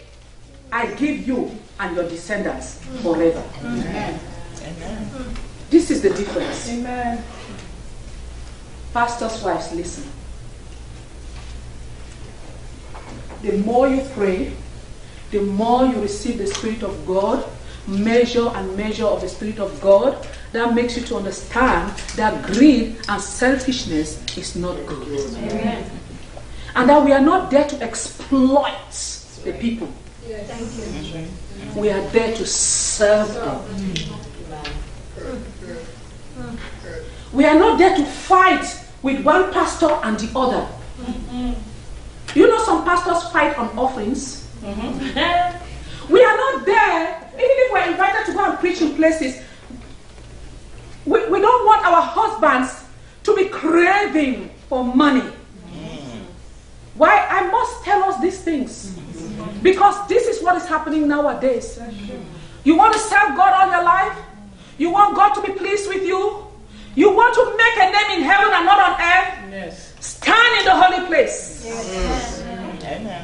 [0.71, 3.43] I give you and your descendants forever.
[5.69, 6.67] This is the difference.
[6.69, 7.23] Amen.
[8.91, 10.16] Pastors' wives, listen.
[13.41, 14.53] The more you pray,
[15.31, 17.45] the more you receive the Spirit of God,
[17.87, 22.97] measure and measure of the Spirit of God, that makes you to understand that greed
[23.07, 25.19] and selfishness is not good.
[26.75, 28.73] And that we are not there to exploit
[29.43, 29.89] the people.
[31.75, 33.61] We are there to serve them.
[37.33, 38.65] We are not there to fight
[39.01, 40.67] with one pastor and the other.
[40.99, 41.53] Mm-hmm.
[42.37, 44.45] You know, some pastors fight on offerings.
[44.61, 46.13] Mm-hmm.
[46.13, 49.41] We are not there, even if we're invited to go and preach in places.
[51.03, 52.85] We, we don't want our husbands
[53.23, 55.25] to be craving for money.
[55.73, 56.25] Mm.
[56.93, 57.25] Why?
[57.27, 58.95] I must tell us these things.
[59.63, 61.79] Because this is what is happening nowadays.
[62.63, 64.15] You want to serve God all your life?
[64.77, 66.45] You want God to be pleased with you?
[66.97, 69.29] You want to make a name in heaven and not on earth?
[69.53, 69.93] Yes.
[70.01, 71.61] Stand in the holy place.
[71.61, 73.21] Amen.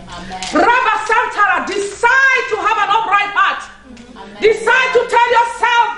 [0.53, 3.65] Rabba Santara, decide to have an upright heart.
[4.37, 5.89] Decide to tell yourself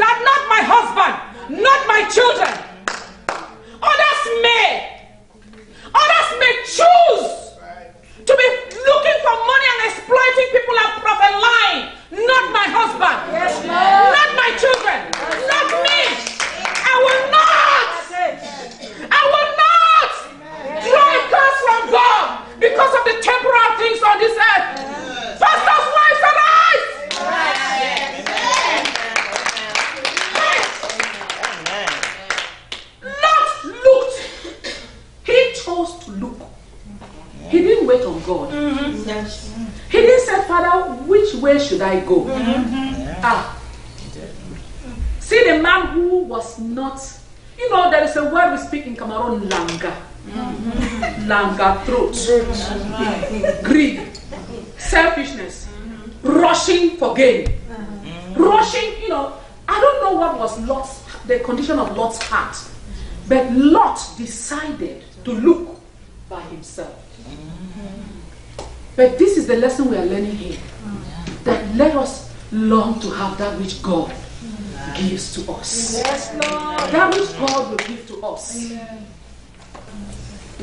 [0.00, 2.48] that not my husband, not my children.
[3.76, 5.04] Others may,
[5.84, 7.28] others may choose
[8.24, 11.92] to be looking for money and exploiting people and profit lying.
[12.24, 15.12] Not my husband, not my children,
[15.44, 16.37] not me.
[16.90, 17.88] I will not,
[19.10, 20.10] I will not
[20.84, 22.26] draw a curse from God
[22.60, 24.66] because of the temporal things on this earth.
[25.38, 27.98] Pastors, wives, arise!
[33.02, 34.16] Lot looked.
[35.24, 36.40] He chose to look.
[37.48, 38.52] He didn't wait on God.
[39.90, 42.26] He didn't say, Father, which way should I go?
[43.22, 43.57] Ah.
[45.28, 46.98] See the man who was not,
[47.58, 49.92] you know, there is a word we speak in Cameroon, langa.
[50.26, 51.28] Mm-hmm.
[51.28, 52.16] Langa, throat.
[53.62, 54.08] Greed,
[54.78, 55.68] selfishness,
[56.22, 57.44] rushing for gain.
[57.44, 58.42] Mm-hmm.
[58.42, 59.34] Rushing, you know,
[59.68, 62.56] I don't know what was Lot's, the condition of Lot's heart.
[63.28, 65.78] But Lot decided to look
[66.30, 67.04] by himself.
[67.28, 68.64] Mm-hmm.
[68.96, 70.58] But this is the lesson we are learning here.
[71.44, 74.10] That let us long to have that which God
[74.96, 76.02] gives to us.
[76.02, 78.72] That which God will give to us.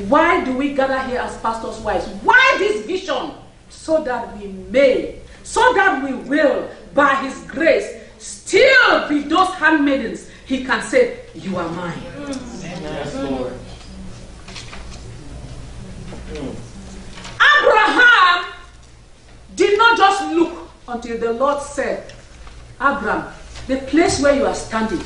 [0.07, 2.07] Why do we gather here as pastors' wives?
[2.23, 3.31] Why this vision?
[3.69, 10.29] So that we may, so that we will, by His grace, still be those handmaidens.
[10.45, 11.99] He can say, You are mine.
[12.81, 13.53] Yes, Lord.
[17.41, 18.53] Abraham
[19.55, 22.13] did not just look until the Lord said,
[22.79, 23.33] Abraham,
[23.67, 25.03] the place where you are standing,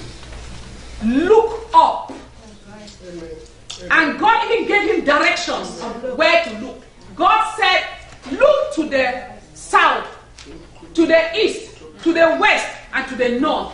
[1.03, 2.11] look up.
[3.89, 6.83] And God even gave him directions of where to look.
[7.15, 7.87] God said,
[8.31, 10.05] Look to the south,
[10.93, 13.73] to the east, to the west, and to the north.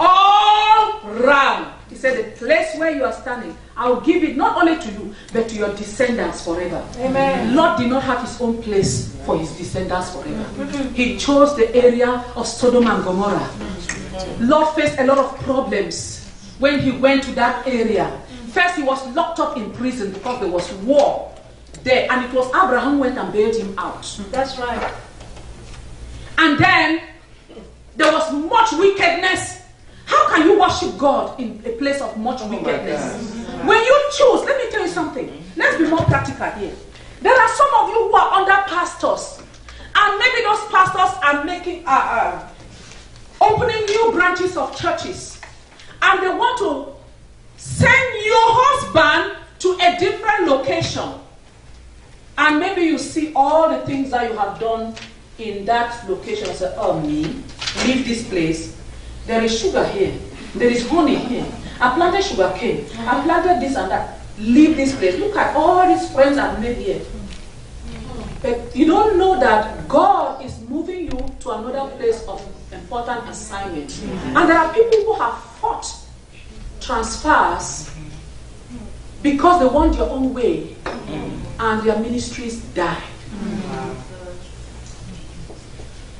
[0.00, 1.72] All round.
[1.88, 4.90] He said, The place where you are standing, I will give it not only to
[4.90, 6.82] you, but to your descendants forever.
[6.98, 7.54] Amen.
[7.54, 10.44] Lot did not have his own place for his descendants forever.
[10.56, 10.94] Mm-hmm.
[10.94, 13.50] He chose the area of Sodom and Gomorrah.
[14.40, 16.24] Lot faced a lot of problems
[16.58, 18.18] when he went to that area.
[18.48, 21.36] First, he was locked up in prison because there was war.
[21.86, 24.02] there, and it was Abraham who went and bailed him out.
[24.30, 24.92] That's right.
[26.36, 27.00] And then
[27.96, 29.62] there was much wickedness.
[30.04, 33.32] How can you worship God in a place of much oh wickedness?
[33.64, 34.56] When you choose, let
[35.56, 36.74] Let's be more practical here.
[37.22, 39.40] There are some of you who are under pastors,
[39.94, 42.48] and maybe those pastors are making uh, uh,
[43.40, 45.40] opening new branches of churches,
[46.02, 46.92] and they want to
[47.56, 51.14] send your husband to a different location.
[52.38, 54.94] And maybe you see all the things that you have done
[55.38, 56.46] in that location.
[56.54, 57.22] Say, oh me,
[57.86, 58.76] leave this place.
[59.26, 60.14] There is sugar here.
[60.54, 61.46] There is honey here.
[61.80, 62.84] I planted sugar cane.
[62.98, 64.15] I planted this and that.
[64.38, 65.18] Leave this place.
[65.18, 67.00] Look at all these friends I've made here.
[68.42, 73.98] But you don't know that God is moving you to another place of important assignment.
[74.02, 75.86] And there are people who have fought
[76.80, 77.90] transfers
[79.22, 80.76] because they want their own way
[81.58, 83.02] and their ministries die.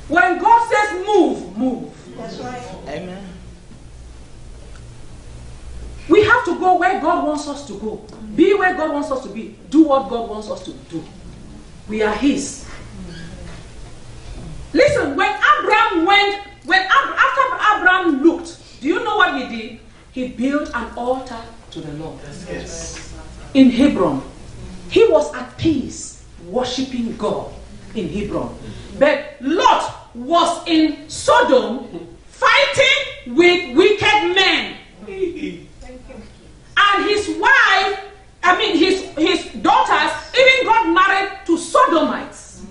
[0.07, 1.93] When God says move, move.
[2.17, 2.63] That's right.
[2.87, 3.36] Amen.
[6.09, 8.05] We have to go where God wants us to go.
[8.35, 9.55] Be where God wants us to be.
[9.69, 11.03] Do what God wants us to do.
[11.87, 12.65] We are His.
[14.73, 19.79] Listen, when Abraham went, when after Abraham looked, do you know what he did?
[20.11, 21.39] He built an altar
[21.71, 23.13] to the Lord Yes.
[23.53, 24.21] in Hebron.
[24.89, 27.51] He was at peace, worshiping God
[27.95, 28.57] in Hebron.
[28.99, 34.77] But Lot was in Sodom, fighting with wicked men.
[36.77, 37.99] And his wife,
[38.43, 42.65] I mean his his daughters, even got married to Sodomites.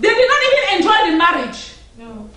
[0.00, 1.72] They did not even enjoy the marriage.
[1.98, 2.28] No.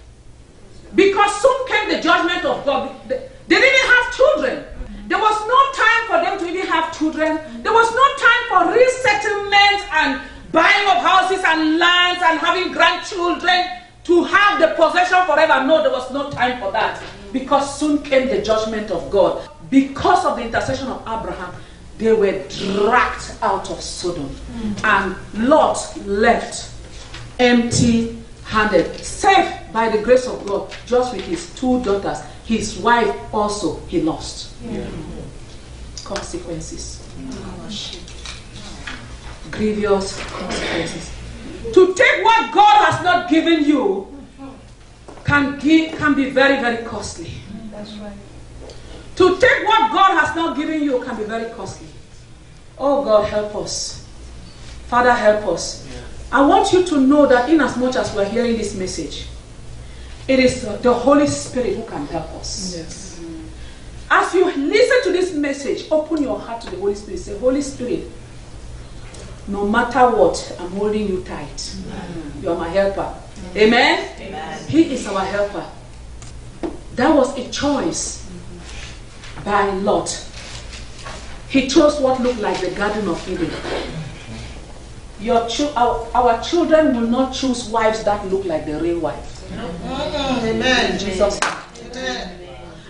[0.95, 2.95] Because soon came the judgment of God.
[3.07, 4.63] They they didn't have children.
[5.07, 7.63] There was no time for them to even have children.
[7.63, 13.65] There was no time for resettlement and buying of houses and lands and having grandchildren
[14.03, 15.65] to have the possession forever.
[15.65, 17.01] No, there was no time for that.
[17.33, 19.48] Because soon came the judgment of God.
[19.69, 21.53] Because of the intercession of Abraham,
[21.97, 24.35] they were dragged out of Sodom.
[24.83, 25.15] And
[25.47, 26.71] Lot left
[27.39, 32.19] empty handed, safe by the grace of God, just with his two daughters.
[32.45, 34.55] His wife also he lost.
[36.03, 37.07] Consequences.
[39.51, 41.11] Grievous consequences.
[41.73, 44.07] To take what God has not given you
[45.25, 47.33] can, give, can be very, very costly.
[47.71, 48.13] That's right.
[49.19, 51.89] To take what God has not given you can be very costly.
[52.77, 54.07] Oh God, help us.
[54.87, 55.85] Father, help us.
[56.31, 59.27] I want you to know that in as much as we're hearing this message,
[60.25, 62.77] it is the Holy Spirit who can help us.
[62.77, 63.21] Yes.
[64.09, 67.19] As you listen to this message, open your heart to the Holy Spirit.
[67.19, 68.09] Say, Holy Spirit,
[69.49, 71.75] no matter what, I'm holding you tight.
[72.41, 73.13] You are my helper.
[73.53, 74.15] Amen?
[74.21, 74.69] Amen.
[74.69, 75.65] He is our helper.
[76.95, 78.28] That was a choice
[79.49, 80.09] by Lot.
[81.49, 83.49] He chose what looked like the Garden of Eden.
[85.19, 89.51] Your chil- our, our children will not choose wives that look like the real wife.
[89.51, 90.91] Amen.
[90.93, 91.39] In Jesus'.
[91.41, 92.35] Amen.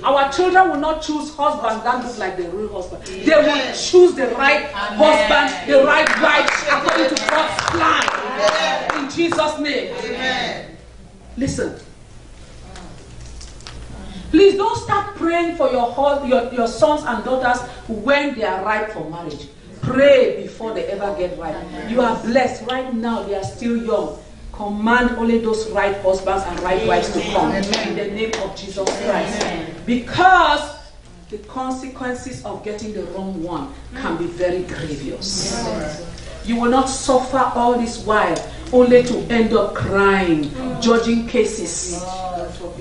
[0.04, 3.04] Our children will not choose husbands that look like the real husband.
[3.06, 9.04] They will choose the right husband, the right wife, according to God's plan.
[9.04, 9.96] In Jesus' name.
[10.04, 10.78] Amen.
[11.38, 11.80] Listen.
[14.32, 15.94] Please don't start praying for your,
[16.26, 19.48] your, your sons and daughters when they are ripe for marriage.
[19.82, 21.56] Pray before they ever get ripe.
[21.90, 22.68] You are blessed.
[22.68, 24.20] Right now, they are still young.
[24.52, 28.88] Command only those right husbands and right wives to come in the name of Jesus
[29.06, 29.86] Christ.
[29.86, 30.78] Because
[31.30, 36.06] the consequences of getting the wrong one can be very grievous.
[36.46, 38.36] You will not suffer all this while
[38.74, 40.52] only to end up crying,
[40.82, 42.04] judging cases.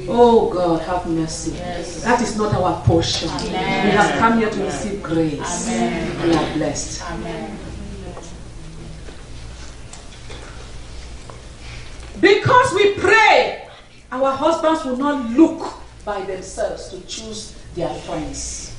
[0.09, 1.53] Oh God, have mercy.
[2.03, 3.31] That is not our portion.
[3.43, 5.69] We have come here to receive grace.
[6.25, 7.03] We are blessed.
[12.21, 13.69] Because we pray,
[14.11, 15.75] our husbands will not look
[16.05, 18.75] by themselves to choose their friends.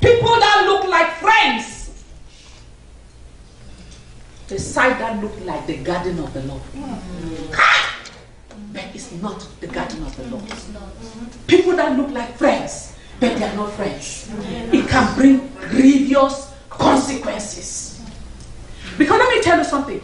[0.00, 1.77] People that look like friends.
[4.48, 6.62] The side that look like the garden of the Lord.
[7.52, 8.00] Ah!
[8.72, 10.44] But it's not the garden of the Lord.
[11.46, 14.30] People that look like friends, but they are not friends.
[14.72, 18.00] It can bring grievous consequences.
[18.96, 20.00] Because let me tell you something.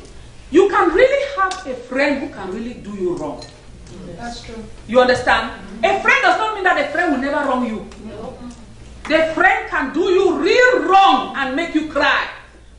[0.51, 3.43] You can really have a friend who can really do you wrong.
[4.17, 4.63] That's true.
[4.87, 5.53] You understand?
[5.83, 7.89] A friend does not mean that a friend will never wrong you.
[9.09, 12.29] The friend can do you real wrong and make you cry.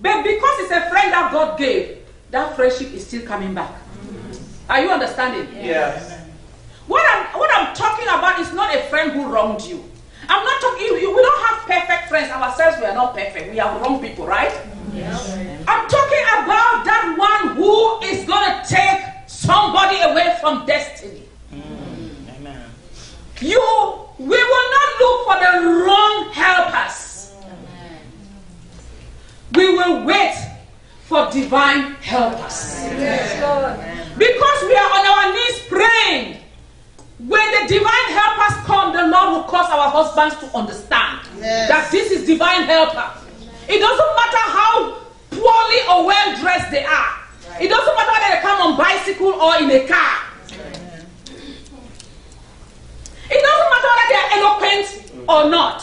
[0.02, 1.98] But because it's a friend that God gave,
[2.32, 3.72] that friendship is still coming back.
[4.70, 5.48] Are you understanding?
[5.56, 6.20] Yes.
[6.88, 9.84] What I'm what I'm talking about is not a friend who wronged you.
[10.28, 10.88] I'm not talking.
[10.88, 12.32] you- We don't have perfect friends.
[12.32, 13.52] Ourselves, we are not perfect.
[13.52, 14.54] We are wrong people, right?
[14.94, 15.38] Yes.
[15.68, 21.24] I'm talking about that one who is gonna take somebody away from destiny.
[21.54, 22.36] Mm.
[22.38, 22.64] Amen.
[23.42, 23.62] You,
[24.20, 25.54] we will not look for the
[25.86, 26.98] wrong helpers.
[29.54, 30.36] We will wait
[31.08, 32.84] for divine helpers.
[34.18, 36.38] Because we are on our knees praying.
[37.20, 41.70] When the divine helpers come, the Lord will cause our husbands to understand Yes.
[41.70, 43.10] that this is divine helper.
[43.68, 44.98] It doesn't matter how
[45.32, 47.14] poorly or well dressed they are.
[47.60, 50.18] It doesn't matter whether they come on bicycle or in a car.
[53.28, 54.88] It doesn't matter whether they are eloquent
[55.30, 55.82] or not.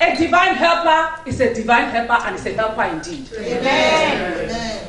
[0.00, 3.28] A divine helper is a divine helper and is a helper indeed.
[3.34, 4.86] Amen.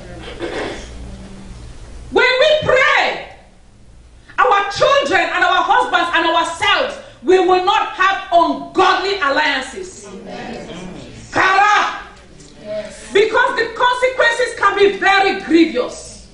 [2.11, 3.35] When we pray,
[4.39, 10.07] our children and our husbands and ourselves, we will not have ungodly alliances.
[11.33, 11.99] Kara.
[13.13, 16.29] Because the consequences can be very grievous.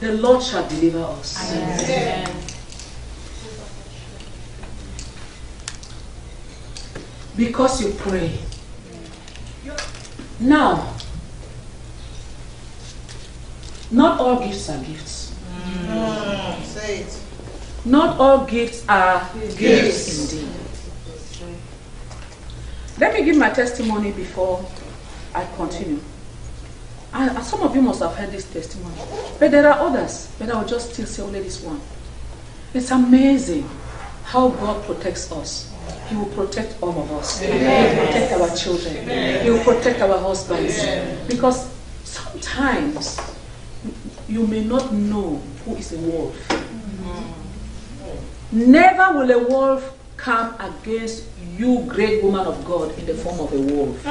[0.00, 2.47] The Lord shall deliver us.
[7.38, 8.36] Because you pray.
[10.40, 10.92] Now,
[13.92, 15.34] not all gifts are gifts.
[15.86, 17.18] Mm, Say it.
[17.84, 20.48] Not all gifts are gifts indeed.
[22.98, 24.64] Let me give my testimony before
[25.32, 26.00] I continue.
[27.14, 28.96] And some of you must have heard this testimony,
[29.38, 31.80] but there are others, but I will just still say only this one.
[32.74, 33.68] It's amazing
[34.24, 35.72] how God protects us.
[36.08, 37.40] He will protect all of us.
[37.40, 39.42] He will protect our children.
[39.42, 40.84] He will protect our husbands.
[41.28, 41.68] Because
[42.04, 43.18] sometimes
[44.28, 46.36] you may not know who is a wolf.
[48.50, 51.24] Never will a wolf come against
[51.56, 54.06] you, great woman of God, in the form of a wolf.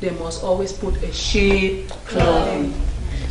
[0.00, 2.74] They must always put a sheep clothing.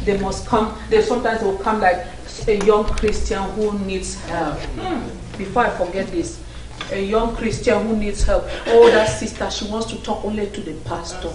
[0.03, 2.05] They must come, they sometimes will come like
[2.47, 4.59] a young Christian who needs help.
[5.37, 6.39] Before I forget this,
[6.91, 8.45] a young Christian who needs help.
[8.67, 11.31] Oh, that sister, she wants to talk only to the pastor.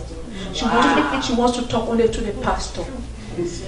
[0.52, 2.84] She, wants, she wants to talk only to the pastor.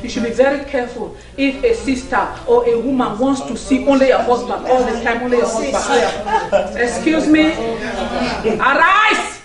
[0.03, 4.09] You should be very careful if a sister or a woman wants to see only
[4.09, 6.77] your husband all the time, only your husband.
[6.77, 7.53] Excuse me.
[8.59, 9.39] Arise!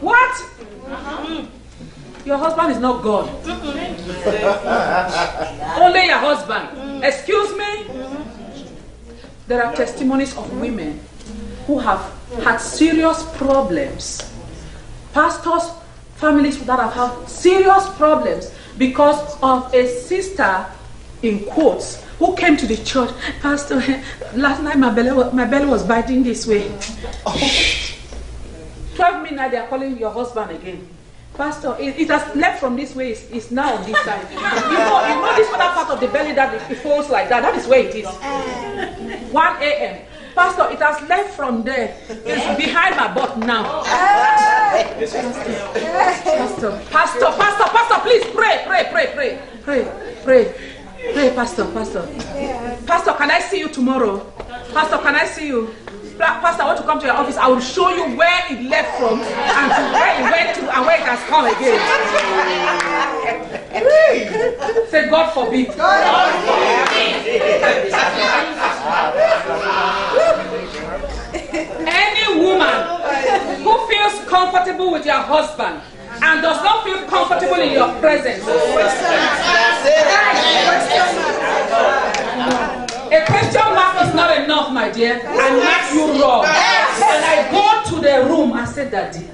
[0.00, 0.44] What?
[2.24, 3.28] Your husband is not God.
[5.78, 7.04] Only your husband.
[7.04, 7.86] Excuse me.
[9.48, 11.00] There are testimonies of women
[11.66, 12.00] who have
[12.44, 14.20] had serious problems.
[15.14, 15.70] Pastors,
[16.16, 20.66] families that have had serious problems because of a sister,
[21.22, 23.10] in quotes, who came to the church.
[23.40, 23.76] Pastor,
[24.36, 26.70] last night my belly, wa- my belly was biting this way.
[28.96, 30.86] 12 midnight, they are calling your husband again.
[31.34, 34.26] Pastor, it, it has left from this way, it's, it's now on this side.
[34.30, 37.28] You know, you know this other part of the belly that it, it folds like
[37.28, 38.06] that, that is where it is.
[38.06, 39.07] Eh.
[39.32, 40.04] 1 a.m.
[40.34, 41.96] Pastor, it has left from there.
[42.08, 43.64] It's behind my butt now.
[43.66, 43.82] Oh.
[46.24, 49.84] Pastor, Pastor, Pastor, Pastor, please pray, pray, pray, pray, pray,
[50.22, 50.54] pray,
[51.12, 52.06] pray, Pastor, Pastor.
[52.86, 54.20] Pastor, can I see you tomorrow?
[54.72, 55.74] Pastor, can I see you?
[56.18, 57.36] Pastor, I want to come to your office.
[57.36, 60.86] I will show you where it left from and to where it went to and
[60.86, 61.78] where it has come again.
[64.88, 65.74] Say, God forbid.
[71.86, 72.76] Any woman
[73.62, 75.80] who feels comfortable with your husband
[76.22, 78.44] and does not feel comfortable in your presence.
[83.10, 85.20] A question mark is not enough, my dear.
[85.24, 86.44] I knock you wrong.
[86.44, 89.28] And I go to the room and say, Daddy,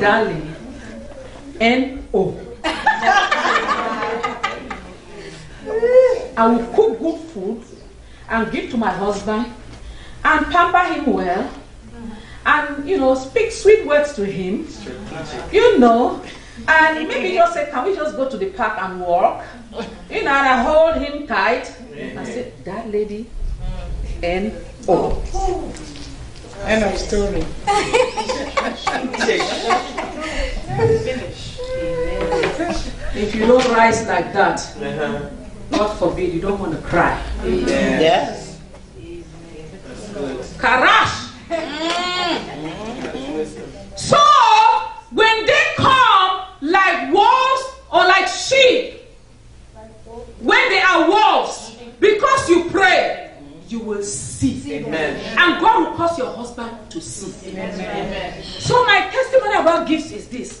[0.00, 0.54] darling,
[1.60, 2.34] N O.
[6.36, 7.62] I will cook good food
[8.30, 9.46] and give to my husband
[10.24, 11.50] and pamper him well
[12.46, 14.66] and you know speak sweet words to him.
[15.52, 16.22] You know
[16.68, 19.44] and maybe just say can we just go to the park and walk?
[20.10, 21.74] You know and i hold him tight.
[21.96, 23.26] And say that lady
[24.22, 24.52] n
[24.88, 25.22] o.
[26.66, 27.44] End of story.
[33.12, 35.39] If you don't rise like that uh-huh.
[35.70, 38.58] God forbid you don't want to cry Yes.
[40.58, 41.30] Karash.
[43.96, 44.18] So
[45.10, 49.00] when they come like wolves or like sheep,
[50.40, 53.32] when they are wolves, because you pray,
[53.68, 54.74] you will see.
[54.74, 55.16] Amen.
[55.38, 57.50] And God will cause your husband to see.
[57.52, 58.42] Amen.
[58.42, 60.60] So my testimony about gifts is this.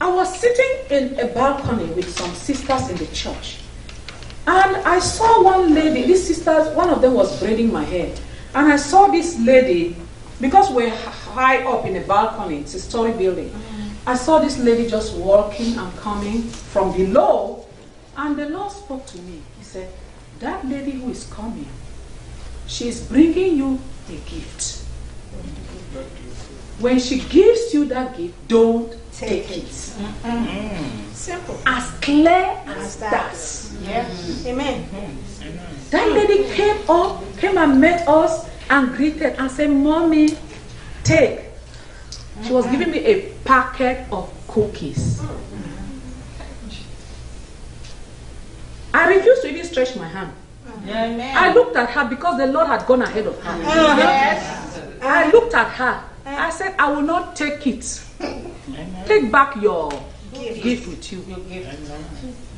[0.00, 3.59] I was sitting in a balcony with some sisters in the church.
[4.46, 8.14] And I saw one lady, these sisters, one of them was braiding my hair.
[8.54, 9.96] And I saw this lady,
[10.40, 13.50] because we're high up in a balcony, it's a story building.
[13.50, 14.08] Mm-hmm.
[14.08, 17.66] I saw this lady just walking and coming from below.
[18.16, 19.40] And the Lord spoke to me.
[19.58, 19.92] He said,
[20.40, 21.68] That lady who is coming,
[22.66, 23.78] she is bringing you
[24.08, 24.84] a gift.
[26.80, 29.64] When she gives you that gift, don't take it.
[29.64, 31.12] Mm-hmm.
[31.12, 31.58] Simple.
[31.66, 33.32] As clear as that.
[33.34, 34.46] that.
[34.46, 34.84] Amen.
[34.84, 35.90] Mm-hmm.
[35.90, 40.28] That lady came up, came and met us and greeted and said, Mommy,
[41.04, 41.40] take.
[42.42, 42.78] She was mm-hmm.
[42.78, 45.20] giving me a packet of cookies.
[48.92, 50.32] I refused to even stretch my hand.
[50.88, 51.36] Amen.
[51.36, 53.50] I looked at her because the Lord had gone ahead of her.
[53.50, 53.96] Uh-huh.
[53.98, 54.80] Yes.
[55.02, 56.04] I looked at her.
[56.24, 56.50] I uh-huh.
[56.50, 58.02] said, I will not take it.
[59.06, 59.90] Take back your
[60.32, 61.24] gift with you.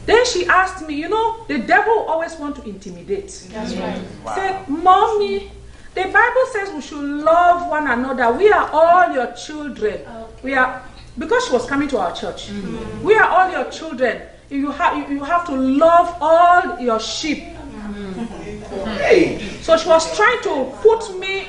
[0.04, 3.48] Then she asked me, you know, the devil always want to intimidate.
[3.52, 4.02] That's right.
[4.34, 5.50] Said, Mommy,
[5.94, 8.32] the Bible says we should love one another.
[8.36, 10.00] We are all your children.
[10.42, 10.82] We are
[11.18, 12.48] because she was coming to our church.
[12.48, 13.04] Mm-hmm.
[13.04, 14.22] We are all your children.
[14.48, 17.44] You have you, you have to love all your sheep.
[17.44, 19.62] Mm-hmm.
[19.62, 21.46] So she was trying to put me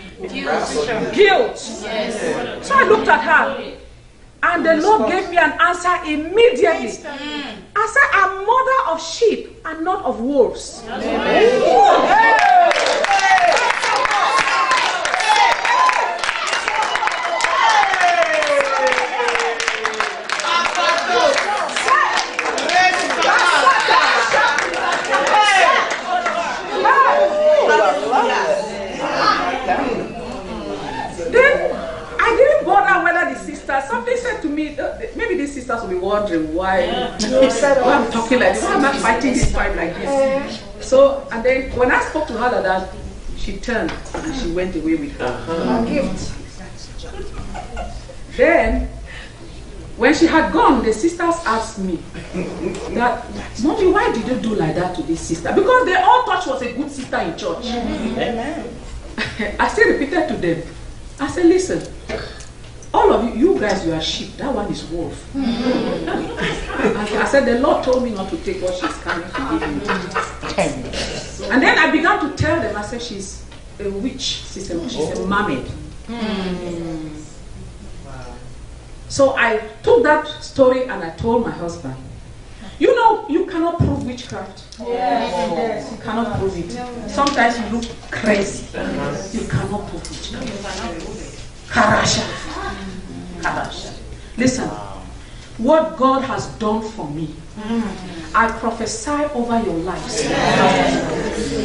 [1.13, 1.57] guilt.
[1.57, 3.72] So I looked at her.
[4.45, 6.89] And the Lord gave me an answer immediately.
[7.75, 10.83] I said, I'm mother of sheep and not of wolves.
[10.83, 12.42] Then
[36.13, 36.85] wondering why,
[37.19, 40.07] why I'm talking like this, why am I fighting this fight like this?
[40.07, 40.81] Uh-huh.
[40.81, 42.93] So, and then when I spoke to her like that,
[43.35, 45.85] she turned and she went away with her uh-huh.
[45.85, 46.31] gift.
[48.37, 48.87] Then,
[49.97, 51.97] when she had gone, the sisters asked me
[52.93, 53.25] that,
[53.63, 55.51] Mommy, why did you do like that to this sister?
[55.53, 57.65] Because they all thought she was a good sister in church.
[57.65, 58.69] Amen.
[59.59, 60.63] I still repeated to them.
[61.19, 61.81] I said, listen,
[62.93, 64.37] all of you, you guys, you are sheep.
[64.37, 65.35] That one is wolf.
[65.35, 70.77] I, I said, the Lord told me not to take what she's coming to give
[70.77, 70.89] me.
[71.49, 73.43] And then I began to tell them, I said, she's
[73.79, 74.21] a witch.
[74.21, 75.69] She's a, she's a mermaid.
[79.09, 81.95] So I took that story and I told my husband,
[82.79, 84.79] you know, you cannot prove witchcraft.
[84.79, 85.91] Yes.
[85.91, 86.71] You cannot prove it.
[87.09, 88.65] Sometimes you look crazy.
[89.37, 91.42] You cannot prove witchcraft.
[91.73, 92.21] Karasha.
[93.41, 93.89] Karasha.
[94.37, 94.69] Listen,
[95.57, 97.33] what God has done for me,
[98.35, 100.21] I prophesy over your lives.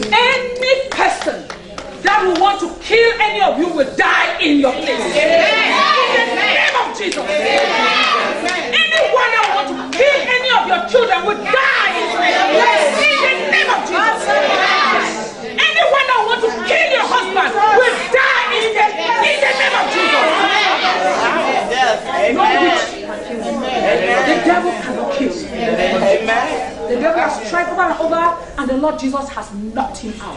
[0.08, 1.44] Any person
[2.02, 4.88] that will want to kill any of you will die in your place.
[4.88, 5.04] In the
[6.40, 7.28] name of Jesus.
[7.28, 12.96] Anyone that will want to kill any of your children will die in your place.
[12.96, 14.24] In the name of Jesus.
[15.52, 19.76] Anyone that will want to kill your husband will die in the, in the name
[19.76, 20.24] of Jesus.
[21.88, 22.30] Yes.
[22.30, 22.58] Amen.
[22.62, 23.60] witch can kill you.
[23.60, 25.46] The devil cannot kill you.
[25.48, 26.88] Amen.
[26.88, 30.36] The devil has tried over and over, and the Lord Jesus has knocked him out.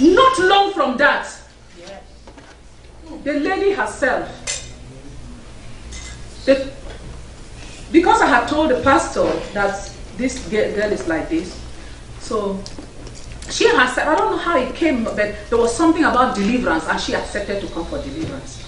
[0.00, 1.28] Not long from that,
[3.24, 4.28] the lady herself,
[6.44, 6.72] the,
[7.90, 11.60] because I had told the pastor that this girl is like this,
[12.20, 12.62] so
[13.52, 16.98] she herself, I don't know how it came, but there was something about deliverance, and
[16.98, 18.58] she accepted to come for deliverance.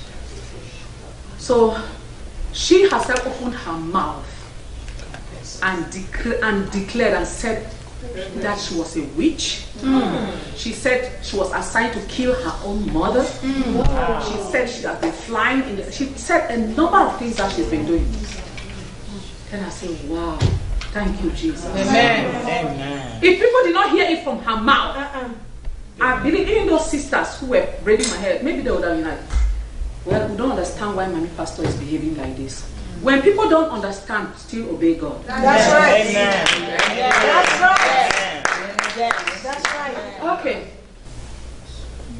[1.39, 1.81] So
[2.53, 4.31] she herself opened her mouth
[5.63, 5.85] and,
[6.43, 7.71] and declared and said
[8.37, 9.63] that she was a witch.
[9.81, 10.31] Hmm.
[10.55, 13.23] She said she was assigned to kill her own mother.
[13.25, 14.31] Hmm.
[14.31, 17.51] She said she has been flying in the, she said a number of things that
[17.53, 18.07] she's been doing.
[19.51, 20.39] Then I said, wow,
[20.95, 21.67] thank you, Jesus.
[21.67, 23.19] Amen.
[23.21, 25.29] If people did not hear it from her mouth, Uh-uh.
[26.01, 29.05] I believe even those sisters who were braiding my hair, maybe they would have been
[29.05, 29.21] like,
[30.05, 32.63] well, we don't understand why mommy pastor is behaving like this.
[33.03, 35.23] When people don't understand, still obey God.
[35.27, 36.07] That's right.
[36.07, 36.47] Amen.
[36.95, 38.13] That's right.
[38.95, 39.13] Amen.
[39.43, 40.39] That's right.
[40.39, 40.71] Okay.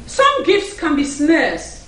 [0.05, 1.87] Some gifts can be snares.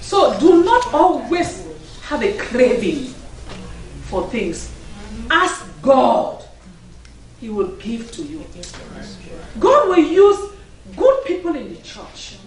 [0.00, 1.66] So do not always
[2.02, 3.13] have a craving
[4.04, 4.72] for things.
[5.30, 6.44] Ask God.
[7.40, 8.44] He will give to you.
[9.60, 10.52] God will use
[10.96, 12.38] good people in the church.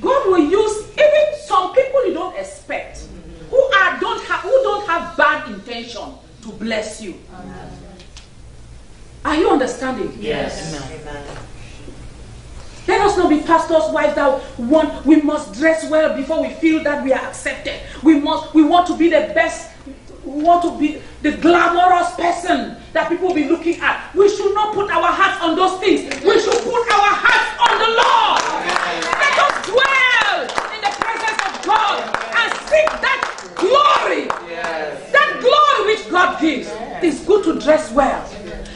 [0.00, 3.06] God will use even some people you don't expect,
[3.50, 7.14] who are don't have who don't have bad intention to bless you.
[9.24, 10.16] Are you understanding?
[10.20, 10.72] Yes.
[12.86, 16.82] Let us not be pastors' wives that want we must dress well before we feel
[16.84, 17.78] that we are accepted.
[18.02, 19.70] We must we want to be the best,
[20.28, 24.14] we want to be the glamorous person that people will be looking at.
[24.14, 26.04] We should not put our hearts on those things.
[26.22, 28.40] We should put our hearts on the Lord.
[29.08, 30.40] Let us dwell
[30.76, 33.20] in the presence of God and seek that
[33.56, 34.28] glory.
[35.12, 36.68] That glory which God gives.
[37.02, 38.28] It's good to dress well.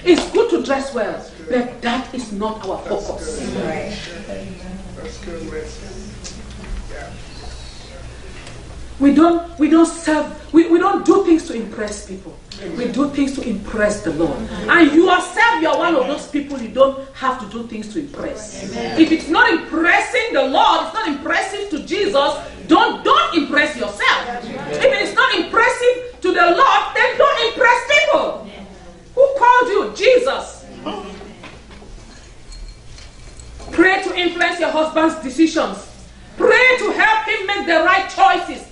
[0.05, 1.23] It's good to dress well.
[1.51, 3.41] But that is not our focus.
[9.03, 12.39] We don't we don't serve we, we don't do things to impress people.
[12.77, 14.39] We do things to impress the Lord.
[14.69, 17.93] And you yourself, you are one of those people you don't have to do things
[17.95, 18.63] to impress.
[18.73, 22.39] If it's not impressing the Lord, it's not impressive to Jesus,
[22.69, 24.45] don't don't impress yourself.
[24.45, 28.49] If it's not impressive to the Lord, then don't impress people.
[29.17, 29.93] Who called you?
[29.97, 30.65] Jesus.
[33.73, 35.89] Pray to influence your husband's decisions.
[36.37, 38.72] Pray to help him make the right choices.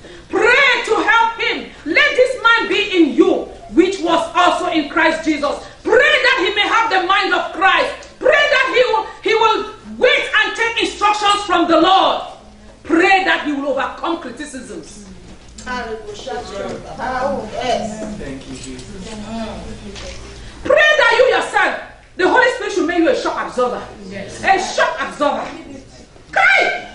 [0.90, 1.70] Pray to help him.
[1.86, 5.66] Let this mind be in you, which was also in Christ Jesus.
[5.82, 8.18] Pray that he may have the mind of Christ.
[8.18, 12.22] Pray that he will, he will wait and take instructions from the Lord.
[12.82, 15.06] Pray that he will overcome criticisms.
[17.52, 18.16] Yes.
[18.18, 19.08] Thank you, Jesus.
[20.64, 21.80] Pray that you yourself,
[22.16, 23.86] the Holy Spirit should make you a shock absorber.
[24.44, 25.48] A shock absorber.
[26.32, 26.89] Cry!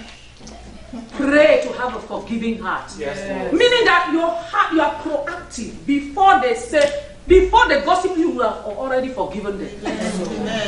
[1.17, 2.91] Pray to have a forgiving heart.
[2.97, 8.39] Meaning that your heart, you are proactive before they say, before they gossip you, you
[8.41, 9.69] have already forgiven them.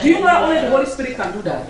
[0.01, 1.69] Do you know that only the Holy Spirit can do that?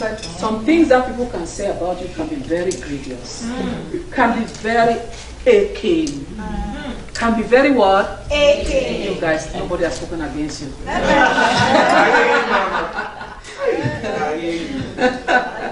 [0.00, 3.44] But some things that people can say about you can be very grievous.
[3.44, 4.12] Mm.
[4.12, 4.98] Can be very
[5.44, 6.08] aching.
[6.08, 7.14] Mm.
[7.14, 8.26] Can be very what?
[8.30, 9.12] Aching.
[9.12, 10.72] You guys, nobody has spoken against you.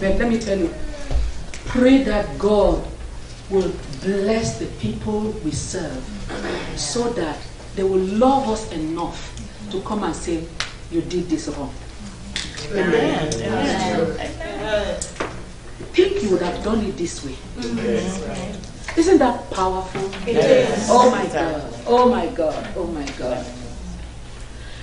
[0.00, 0.72] But let me tell you,
[1.66, 2.86] pray that God
[3.50, 3.72] will
[4.02, 6.04] bless the people we serve
[6.76, 7.38] so that
[7.76, 9.32] they will love us enough
[9.70, 10.46] to come and say,
[10.90, 11.72] You did this wrong.
[12.72, 13.30] Amen.
[15.92, 17.36] Think you would have done it this way.
[18.96, 20.10] Isn't that powerful?
[20.26, 20.88] Yes.
[20.90, 21.74] Oh my God.
[21.86, 22.68] Oh my God.
[22.76, 23.44] Oh my God.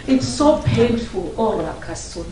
[0.08, 1.34] It's so painful.
[1.38, 2.28] Oh, Rakasoto.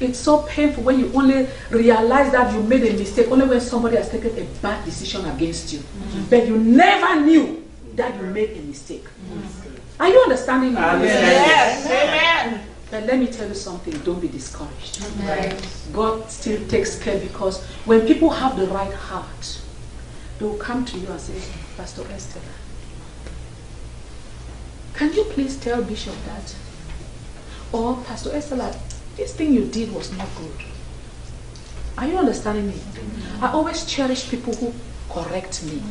[0.00, 3.96] It's so painful when you only realize that you made a mistake, only when somebody
[3.96, 5.78] has taken a bad decision against you.
[5.78, 6.24] Mm-hmm.
[6.30, 7.64] But you never knew
[7.94, 9.04] that you made a mistake.
[9.04, 10.02] Mm-hmm.
[10.02, 10.80] Are you understanding me?
[10.80, 11.86] Yes.
[11.86, 12.66] Amen.
[12.90, 15.02] But let me tell you something, don't be discouraged.
[15.92, 19.60] God still takes care because when people have the right heart,
[20.38, 21.40] they will come to you and say,
[21.76, 22.40] Pastor Esther,
[24.94, 26.54] can you please tell Bishop that?
[27.72, 28.76] Or Pastor Esther, like,
[29.16, 30.66] this thing you did was not good.
[31.96, 32.80] Are you understanding me?
[33.40, 34.72] I always cherish people who
[35.08, 35.82] correct me.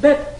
[0.00, 0.38] But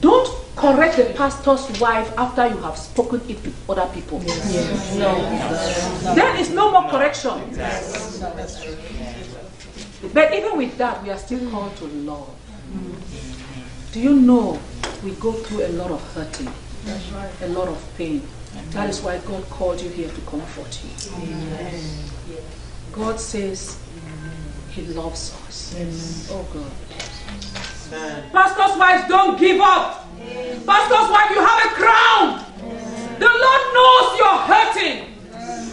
[0.00, 4.18] don't correct the pastor's wife after you have spoken it to other people.
[4.20, 4.36] Then
[6.36, 7.40] it's no more correction.
[10.12, 12.30] But even with that, we are still called to love.
[13.92, 14.58] Do you know
[15.04, 16.52] we go through a lot of hurting,
[17.42, 18.22] a lot of pain.
[18.70, 20.90] That is why God called you here to comfort you.
[22.92, 23.78] God says
[24.70, 25.74] He loves us.
[26.30, 26.70] Oh God.
[28.32, 30.06] Pastor's wives, don't give up.
[30.66, 32.44] Pastor's wife, you have a crown.
[33.18, 35.12] The Lord knows you're hurting.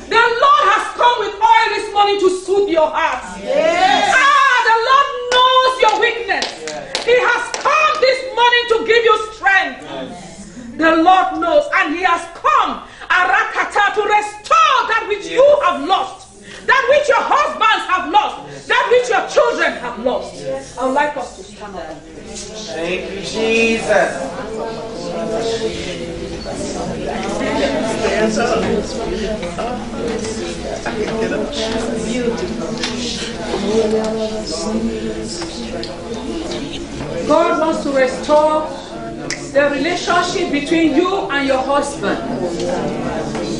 [0.10, 3.24] The Lord has come with oil this morning to soothe your heart.
[3.24, 6.46] Ah, the Lord knows your weakness.
[7.04, 9.82] He has come this morning to give you strength.
[10.78, 16.44] The Lord knows, and He has come, Arakata, to restore that which you have lost,
[16.66, 20.34] that which your husbands have lost, that which your children have lost.
[20.80, 21.98] I would like us to stand up.
[22.74, 24.34] Thank you, Jesus.
[37.28, 38.93] God wants to restore
[39.54, 42.20] the relationship between you and your husband.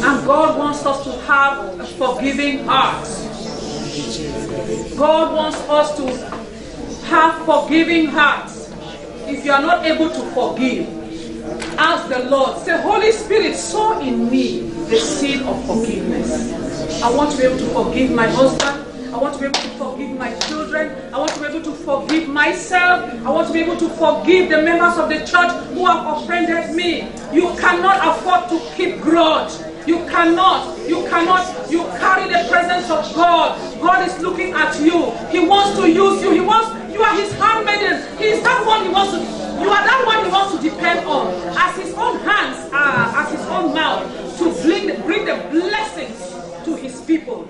[0.04, 3.06] And God wants us to have a forgiving heart.
[4.98, 8.74] God wants us to have forgiving hearts.
[9.28, 10.90] If you are not able to forgive,
[11.78, 12.58] ask the Lord.
[12.66, 17.04] Say, Holy Spirit, sow in me the seed of forgiveness.
[17.04, 19.14] I want to be able to forgive my husband.
[19.14, 21.14] I want to be able to forgive my children children.
[21.14, 23.26] I want to be able to forgive myself.
[23.26, 26.76] I want to be able to forgive the members of the church who have offended
[26.76, 27.10] me.
[27.32, 29.54] You cannot afford to keep grudge.
[29.88, 30.78] You cannot.
[30.88, 31.70] You cannot.
[31.70, 33.58] You carry the presence of God.
[33.82, 35.12] God is looking at you.
[35.30, 36.32] He wants to use you.
[36.32, 36.70] He wants.
[36.94, 38.06] You are His handmaidens.
[38.20, 39.20] He is that one He wants to.
[39.62, 43.32] You are that one He wants to depend on, as His own hands are, as
[43.32, 46.34] His own mouth, to bring, bring the blessings
[46.66, 47.48] to His people.